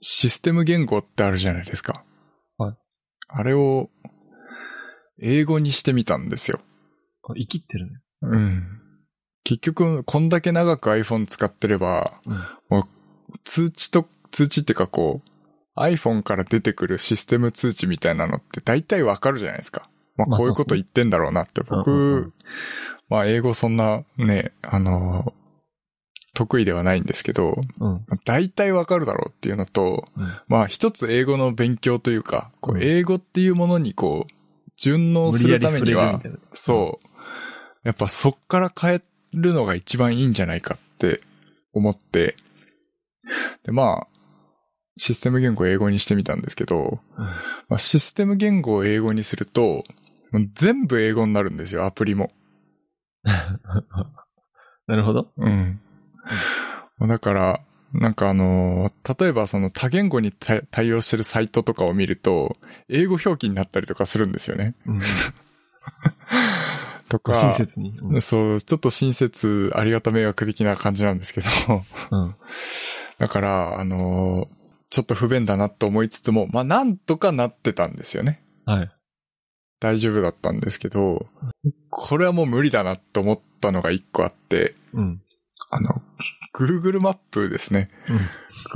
[0.02, 2.04] システム言語ってあるじゃないですか。
[2.58, 2.78] はい。
[3.30, 3.90] あれを
[5.22, 6.60] 英語にしてみたんですよ。
[7.24, 8.00] あ生きってるね。
[8.22, 8.80] うん。
[9.44, 12.20] 結局、こんだけ長く iPhone 使ってれば、
[12.70, 12.82] うん。
[13.46, 19.90] 通知と、通知ってかこう、iPhone から出てくるシステム通知みたいなのって大体わかるじゃないですか。
[20.18, 21.62] まあまあこういうこと言ってんだろうなって。
[21.62, 22.34] 僕、
[23.10, 25.34] まあ英語そんなね、あの、
[26.34, 28.06] 得意ではないんですけど、うん。
[28.24, 30.34] 大体わかるだろうっていうのと、うん。
[30.48, 34.34] まあ一つ英語の勉強というか、こううん英語っていうものにこう、
[34.78, 36.22] 順応するためには
[36.54, 37.08] そう、
[37.84, 39.02] やっぱそっから変え
[39.34, 41.22] るのが一番いいんじゃないかって
[41.74, 42.36] 思って、
[43.64, 44.08] でまあ、
[44.98, 47.26] システム言語を英語にしてみたんですけど、うん。
[47.26, 47.36] ま
[47.72, 49.84] あ、システム言語を英語にすると、
[50.54, 52.32] 全部英語になるんですよ、アプリも。
[54.88, 55.32] なるほど。
[55.38, 55.80] うん。
[57.08, 57.62] だから、
[57.94, 62.56] なんかあのー例えばその多言語に対対応してるサイトとかを見ると、
[62.88, 64.76] 英語表記になったりとかするんですよね。
[64.86, 65.02] うん。
[67.10, 67.98] とか、親切に。
[68.00, 68.22] うん。
[68.22, 71.48] そう、ちょっと親切、ありがた迷惑的な感じなんですけど、
[72.12, 72.36] うん。
[73.18, 74.60] だから、あのー
[74.92, 78.44] ちょっと不便だなと思いつつも、まあなんとかなってたんですよね。
[78.66, 78.92] はい。
[79.80, 81.28] 大丈夫だったんですけど、
[81.90, 85.22] これはもう無理だなと思ったのが一個あって、うん。
[85.72, 86.02] あの、
[86.54, 87.90] Google マップですね。
[88.10, 88.14] う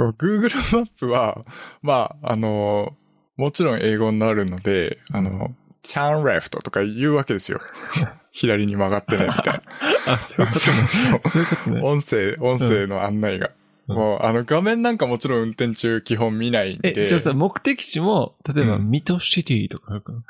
[0.04, 0.12] ん。
[0.12, 1.46] Google マップは、
[1.82, 2.96] まあ、あの、
[3.38, 7.60] もちろん英語になるので、あの、turn left とか言うわけですよ。
[8.32, 9.62] 左に曲がってね、みたい
[10.06, 10.14] な。
[10.14, 11.28] あ、そういうことね。
[11.66, 11.86] そう。
[11.86, 13.48] 音声、音声の案内が。
[13.48, 13.54] うん
[13.86, 17.04] もう、あの、画面なんかもちろん運転中基本見ないんで。
[17.04, 20.24] え、じゃあさ、目的地も、例えば、うんミトシティとかあるかな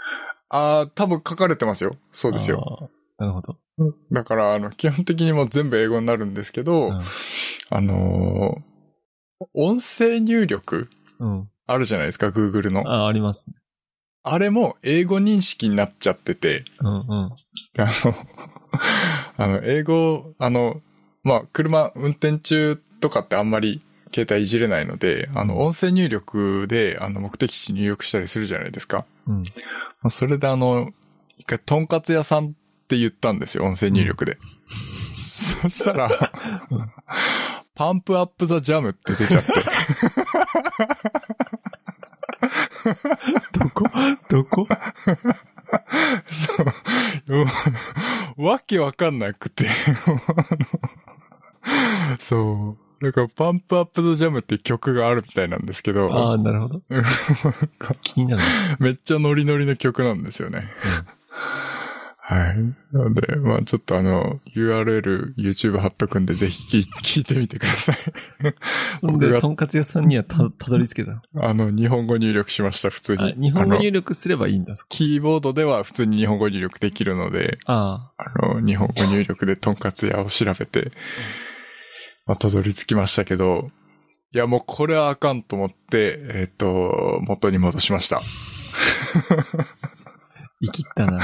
[0.55, 1.95] ああ、多分書かれてますよ。
[2.11, 2.89] そうですよ。
[3.17, 3.57] なるほど。
[4.11, 7.01] だから、あの、基本的にもう全部英語になるんですけど、うん
[7.71, 8.73] あのー
[9.55, 10.89] 音声入力
[11.19, 11.49] うん。
[11.65, 12.87] あるじゃないですか、Google の。
[12.87, 13.55] あ、ありますね。
[14.23, 17.31] あれも英語認識になっちゃってて、うんうん。
[17.73, 18.15] であの、
[19.37, 20.81] あの、英語、あの、
[21.23, 23.81] まあ、車運転中とかってあんまり
[24.13, 29.05] 携帯いじれないので、あの、音声入力で、あの、目的地入力したりするじゃないですか。
[29.27, 29.37] うん。
[29.37, 29.43] ま
[30.03, 30.91] あそれであの、
[31.37, 32.51] 一回、とんかつ屋さんっ
[32.87, 34.37] て言ったんですよ、音声入力で。
[35.13, 36.09] そしたら、
[37.75, 39.51] パンプアップザジャムって出ちゃって。
[43.57, 43.85] どこ？
[44.29, 44.67] どこ？
[46.29, 46.63] そ
[48.37, 48.45] う。
[48.45, 49.65] わけわかんなくて。
[52.19, 52.82] そう。
[53.03, 56.81] だから、パンプアップザジャムって曲があるみたいなんですけど、ああ、なるほど。
[58.01, 58.43] 気 になる。
[58.79, 60.63] めっちゃノリノリの曲なんですよね。
[62.25, 62.57] はい。
[62.93, 67.97] なので、まあちょっとあの、URL、YouTube 貼っとくんで、ぜひ聞 聞いてみてください。
[68.97, 71.21] そんで、とんかつ屋さんにはた、たどり着けた。
[71.35, 73.49] あの、日本語入力しました、普通あに。
[73.49, 74.75] 日本語入力すればいいんだ。
[74.87, 80.93] キーボードでは普通に日本語入力できるので、ああの、日本語入力でとんかつ屋を調べて、
[82.25, 83.69] まあ、たどり着きましたけど、
[84.33, 88.19] いや、もうこれはあかんと思って、えっ、と、元に戻しました。
[90.61, 91.19] 生きったな。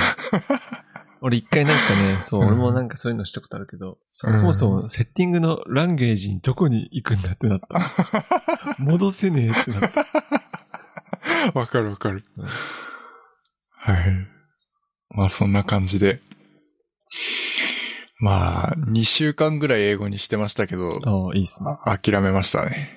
[1.21, 7.79] 俺一回なんかね、そう、うん俺もなんかそういうのしたことあるけど、うんそもそもセッティングのランゲージにどこに行くんだってなった。
[8.83, 9.91] 戻せねえってなっ
[11.53, 11.59] た。
[11.59, 12.25] わかるわかる。
[12.37, 12.47] うん
[13.81, 14.27] はい。
[15.09, 16.19] まあそんな感じで。
[18.19, 20.99] まあ、2週間ぐらい英語にしてましたけど、
[21.33, 21.69] いいっすね。
[21.85, 22.89] あ諦めましたね。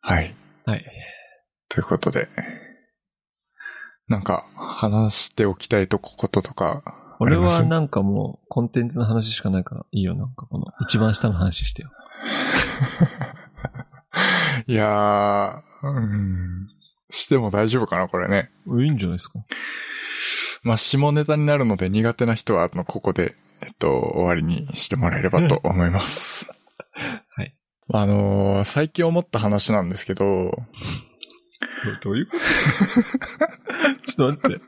[0.00, 0.34] はい。
[0.64, 0.84] はい。
[1.68, 2.28] ということで。
[4.08, 10.14] なんか、話しておきたいとここととかあ俺はなんかもうコンテンツの話しかないからいいよ。
[10.14, 11.90] なんかこの一番下の話してよ。
[14.66, 16.68] いやー、うん、
[17.10, 18.50] しても大丈夫かな、これね。
[18.80, 19.38] いいんじゃないですか。
[20.62, 26.48] まあ、下ネタになるので苦手な人は、あの、ここで、えっと、終わりにしてもらえればと思います。
[27.36, 27.54] はい。
[27.92, 30.24] あのー最近思った話なんですけど、
[31.84, 32.38] どどういうこと？
[34.12, 34.60] ちょっと待って。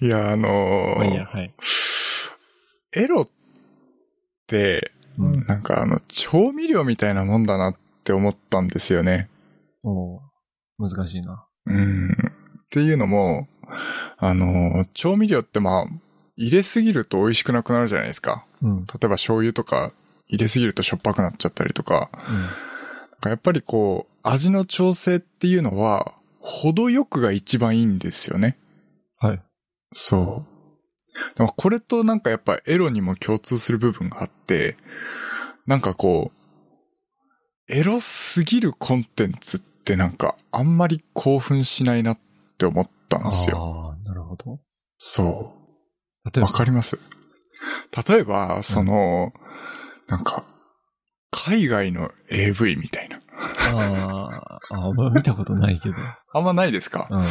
[0.06, 1.54] いや、あのーまあいいや、はい。
[2.94, 3.28] エロっ
[4.46, 5.46] て、うん。
[5.46, 9.28] なんかあの、調味料みたいなもんだなって思ったんですよね。
[9.82, 10.20] おう
[10.78, 11.46] 難しいな。
[11.66, 12.10] うん。
[12.10, 12.14] っ
[12.70, 13.48] ていうのも、
[14.18, 15.86] あのー調味料ってまあ、
[16.36, 18.44] 入れすぎると美味しくなくなるじゃないですか。
[18.62, 18.86] うん。
[18.86, 19.92] 例えば醤油とか
[20.28, 22.10] 入れすぎるとしょっぱくなっちゃったりとか。
[22.28, 22.66] うん
[23.26, 28.56] かやっぱりこう、味の調整っていうのは、程よくが一番いいんですよね。
[29.18, 29.42] はい。
[29.92, 31.36] そう。
[31.36, 34.76] でもこれとなんかやっぱエロにも共通する部分があって、
[35.66, 36.30] なんかこ
[37.68, 42.18] う、エロすぎるコンテンツってなんかあんまり興奮しないなっ
[42.58, 43.96] て思ったんですよ。
[43.96, 44.60] ああ、なるほど。
[44.98, 45.54] そ
[46.24, 46.40] う。
[46.40, 46.98] わかります？
[48.08, 49.32] 例えば、その、
[50.08, 50.44] なんか、
[51.30, 53.18] 海外の AV みたいな。
[53.60, 55.94] あーあ、俺は見たことないけど。
[56.32, 57.28] あんまないですか、うま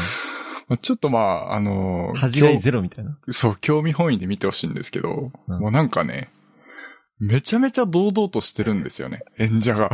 [0.69, 2.15] あちょっとまあ、あのん。
[2.15, 3.17] 恥じらいゼロみたいな。
[3.29, 6.29] そう、興味本位で見てほしいんですけど、うんもうなんかね、
[7.19, 9.91] めちゃめちゃ堂々としてるんですよね、演者が。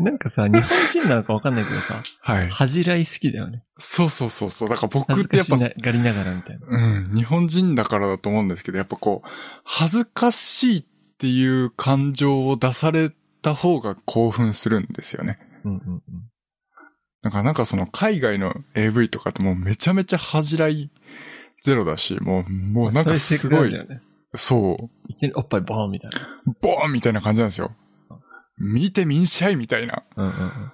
[0.00, 2.48] なんかさ、日本人なのかわかんないけどさ、 はい。
[2.48, 3.64] 恥じらい好きだよね。
[3.78, 4.68] そうそうそうそう。
[4.68, 6.66] だから僕恥ずってやっぱかし、がりながらみたいな。
[6.68, 9.28] うん、日本人だからだと思うんですけど、やっぱこう、
[9.64, 10.84] 恥ずかしいっ
[11.18, 13.10] ていう感情を出され
[13.42, 15.38] た方が興奮するんですよね。
[15.64, 16.02] うんうんうん。
[17.22, 20.90] だからなんかその海外の AV とかってもうめちゃめちゃ恥じらい
[21.62, 24.00] ゼロだし、もう、もうなんかすごいそう。
[24.34, 26.18] そう、いきなりおっぱいボーンみたいな。
[26.60, 27.72] ボーンみたいな感じなんですよ。
[28.60, 30.04] 見てみんしゃいみたいな。
[30.16, 30.72] うんうんうん。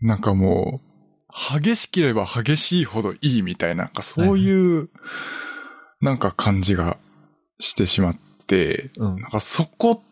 [0.00, 4.88] なんかもう、激しければ激しいほどいいみたいな、なんかそういう、
[6.00, 6.98] なんか感じが
[7.60, 8.16] してしまっ
[8.46, 10.02] て、うんなんかそこ、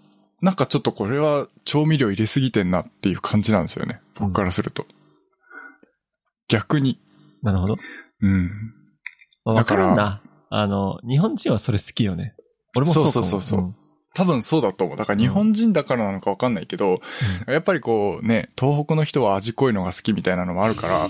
[0.41, 4.01] なんかちょっとこれは調味料入れすぎてんなっていう感じなんですよね。
[4.17, 4.87] 僕からすると。
[6.49, 7.01] 逆に。
[7.43, 7.77] なるほど。
[8.21, 8.51] うん。
[9.47, 10.23] だかから。
[10.51, 12.35] あの、日本人はそれ好きよね。
[12.77, 13.13] 俺もそうかも。
[13.13, 13.84] そうそうそうそう
[14.15, 14.97] 多分そうだと思う。
[14.97, 17.01] だから日本人だからなのかわかんないけど、
[17.47, 21.09] やっぱりこうね、東北の人は味濃いのが好きみたいなのもあるから、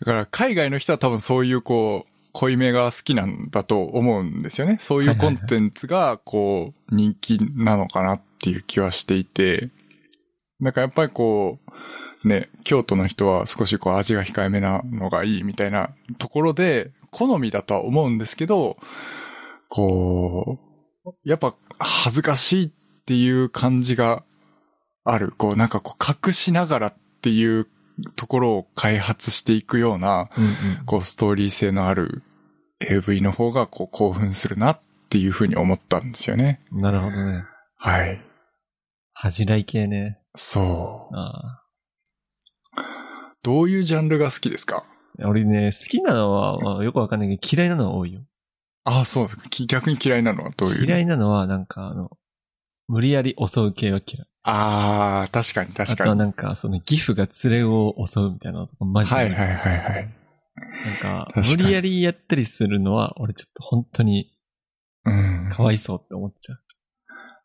[0.00, 4.78] だから海外の人は多分そういうこう、濃いめが好きなんだと思うんですよね。
[4.80, 9.68] そういうコンテンツがこう、人気なのかなっていう気はしていて、
[10.62, 11.58] だからやっぱりこ
[12.24, 18.78] う、ね、京都の人は少しこう味が控えめなのがいいみたいなところで、好みだとは思うんですけど、
[19.74, 20.58] こ
[21.06, 22.70] う、やっぱ恥ずかしいっ
[23.06, 24.22] ていう感じが
[25.02, 25.32] ある。
[25.32, 27.66] こうなんかこう隠しながらっていう
[28.14, 30.52] ところを開発していくような、うんうん。
[30.84, 32.22] こうストーリー性のある
[32.80, 36.60] AV の方がこう興奮するなっていうふうに思ったんですよね。
[36.70, 37.44] なるほどね。
[37.78, 38.20] はい。
[39.14, 40.18] 恥じらい系ね。
[40.34, 41.16] そう。
[41.16, 41.62] あ
[43.42, 44.84] どういうジャンルが好きですか？
[45.18, 45.28] あ。
[45.28, 48.20] 俺ね、好きなのは、まあよくわかんないけど、嫌いなのは多いよ。
[48.84, 49.48] ああ、そうですか。
[49.48, 50.84] き逆に嫌いなのはどういう？
[50.86, 52.10] 嫌いなのは、なんかあの、
[52.88, 54.26] 無理やり襲う系は嫌い。
[54.44, 56.18] ああ、確かに確あとはかに。
[56.18, 59.16] なんか、そのギフが連れを襲うみたいなのとか、マジで。
[59.16, 60.08] はいはいはいはい。
[60.84, 64.32] なんか、確かに無理やりやったりするのは、俺ちょっと本当に
[65.04, 65.48] うん。
[65.52, 66.58] かわいそうって思っちゃう。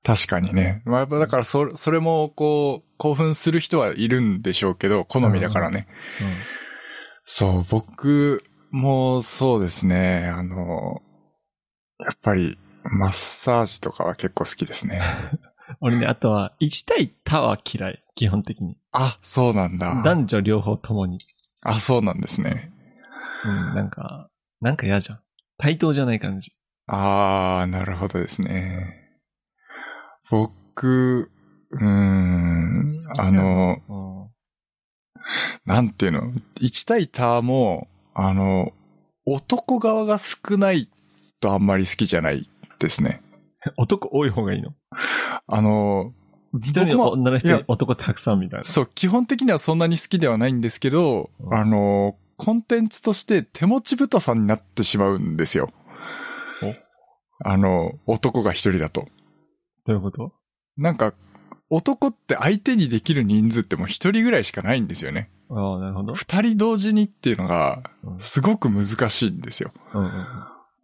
[0.03, 0.81] 確かにね。
[0.85, 5.87] まあ、やっぱだからそ、それもこう、興奮する人はいるんでしょうけど、好みだからね。
[6.19, 6.35] うん。
[7.25, 10.31] そう、僕もそうですね。
[10.33, 11.01] あの、
[11.99, 15.01] やっぱり、マッサージとかは結構好きですね。
[15.81, 18.03] 俺ね、あとは、1対他は嫌い。
[18.15, 18.77] 基本的に。
[18.91, 20.01] あ、そうなんだ。
[20.03, 21.19] 男女両方ともに。
[21.61, 22.71] あ、そうなんですね。
[23.45, 24.29] うん、なんか、
[24.61, 25.19] なんか嫌じゃん。
[25.57, 26.51] 対等じゃない感じ。
[26.87, 29.19] あー、なるほどですね。
[30.29, 31.31] 僕、
[31.71, 32.85] うーん、
[33.17, 34.07] あの、うん
[35.65, 36.31] なんていうの、
[36.61, 38.71] 1対ターも、あの、
[39.25, 40.89] 男側が少ない
[41.39, 43.21] とあんまり好きじゃないですね。
[43.77, 44.73] 男多い方がいいの？
[45.47, 46.13] あの、
[46.53, 48.63] 一人の女の人男たくさんみたいな。
[48.63, 55.71] そう、基本的にはそんなに好きではないんですけど、うんあの、コンテンツとして手持ち豚さんになってしまうんですよ。
[57.43, 59.07] あの、男が一人だと。
[59.85, 60.33] どういうこと？
[60.77, 61.13] なんか、
[61.69, 65.29] 男って相手にできる人数ってもう一人ぐらいしかないんですよね。
[65.49, 66.13] ああ、なるほど。
[66.13, 69.71] 二人同時にっていうのが、うんすごく難しいんですよ。
[69.93, 70.15] うんうんうん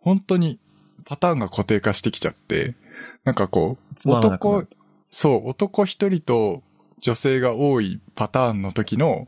[0.03, 0.59] 本当に、
[1.05, 2.75] パターンが固定化してきちゃって、
[3.23, 4.69] なんかこう、男る、
[5.09, 6.61] そう、男一人と
[7.01, 9.27] 女性が多いパターンの時の、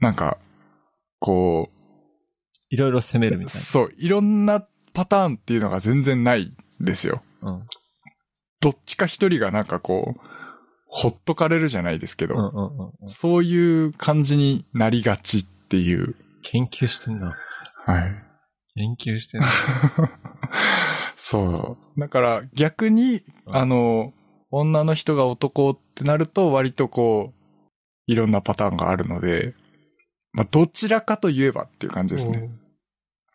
[0.00, 0.38] なんか、
[1.18, 1.70] こ
[2.68, 7.22] いろいろ攻めるう、みたいそう、いろんなパターンっていうのが全然ないんですよ。
[7.42, 7.52] な。
[7.52, 7.66] うん。
[8.60, 10.20] どっちか一人がなんかこう、
[10.86, 13.08] ほっとかれるじゃないですけど、うんうんうんうん。
[13.08, 16.16] そういう感じになりがちっていう。
[16.42, 17.36] 研究してんな。
[17.84, 18.25] はい。
[18.76, 19.48] 研究してんな。
[21.16, 22.00] そう。
[22.00, 24.12] だから逆に、うんあの、
[24.50, 27.36] 女の人が男ってなると割とこう、
[28.06, 29.54] いろんなパターンがあるので、
[30.32, 32.50] まあ、どちらかといえばっていう感じですね。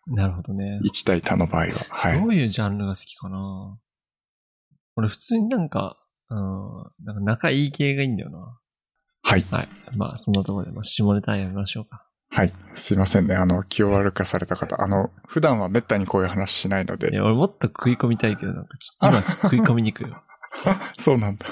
[0.06, 0.80] なるほどね。
[0.84, 1.70] 1対他の場合は。
[1.90, 2.20] はい。
[2.20, 3.78] どういうジャンルが好きかな
[4.96, 5.98] 俺普通になんか、
[6.30, 6.38] うん、
[7.04, 8.58] なんか仲いい系がいいんだよな。
[9.22, 9.44] はい。
[9.50, 9.68] はい。
[9.96, 12.06] まあ、そんなところで、まあ、下ネタやめましょうか。
[12.34, 12.52] はい。
[12.72, 13.34] すいませんね。
[13.34, 14.82] あの、気を悪かされた方。
[14.82, 17.12] あの、普段はめったにこういう話しないので。
[17.12, 20.22] いや、俺もっと食い込みたいけど、なんかちょっと今 食い込みにくいよ。
[20.98, 21.46] そうなんだ。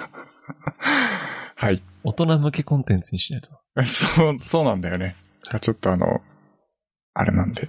[1.54, 1.82] はい。
[2.02, 3.50] 大人向けコンテンツにしないと。
[3.84, 5.16] そう、そうなんだよね。
[5.60, 6.22] ちょっとあの、
[7.12, 7.68] あれなんで。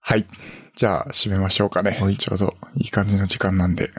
[0.00, 0.26] はい。
[0.74, 1.92] じゃあ、締めましょうかね。
[1.92, 3.90] はいちょうどいい感じの時間なんで。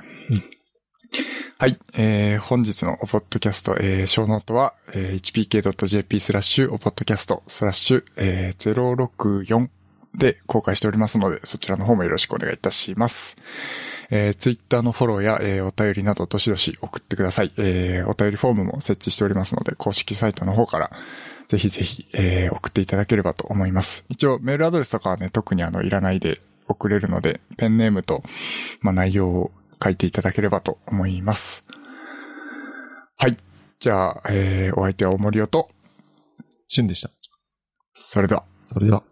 [1.57, 1.78] はい。
[1.93, 9.70] えー、本日のおポッドキャスト、えー、ショーノートは、えー、hpk.jp スラッシュおポッドキャストスラッシュ、えー、064
[10.16, 13.38] で公開しておりますので、そちらの方もよろしくお願いいたします。
[14.09, 17.51] えー、ツイッターのフォローや、えー、お便りなどどしどし送ってください。
[17.57, 20.91] えー、お便りフォームも設置しておりますので、公式サイトの方から、
[21.49, 24.05] ぜひぜひ、えー、送っていただければと思います。
[24.07, 28.24] 一応、メールアドレスとかはね、特にあの、いらないで送れるので、ペンネームと、
[28.80, 29.51] まあ、内容を
[29.84, 31.66] 書いていただければと思います。
[33.18, 33.38] はい。
[33.80, 35.70] じゃあ、えー、お相手はおもりおと、
[36.68, 37.10] 旬でした。
[37.94, 38.44] それでは。
[38.66, 39.04] それでは。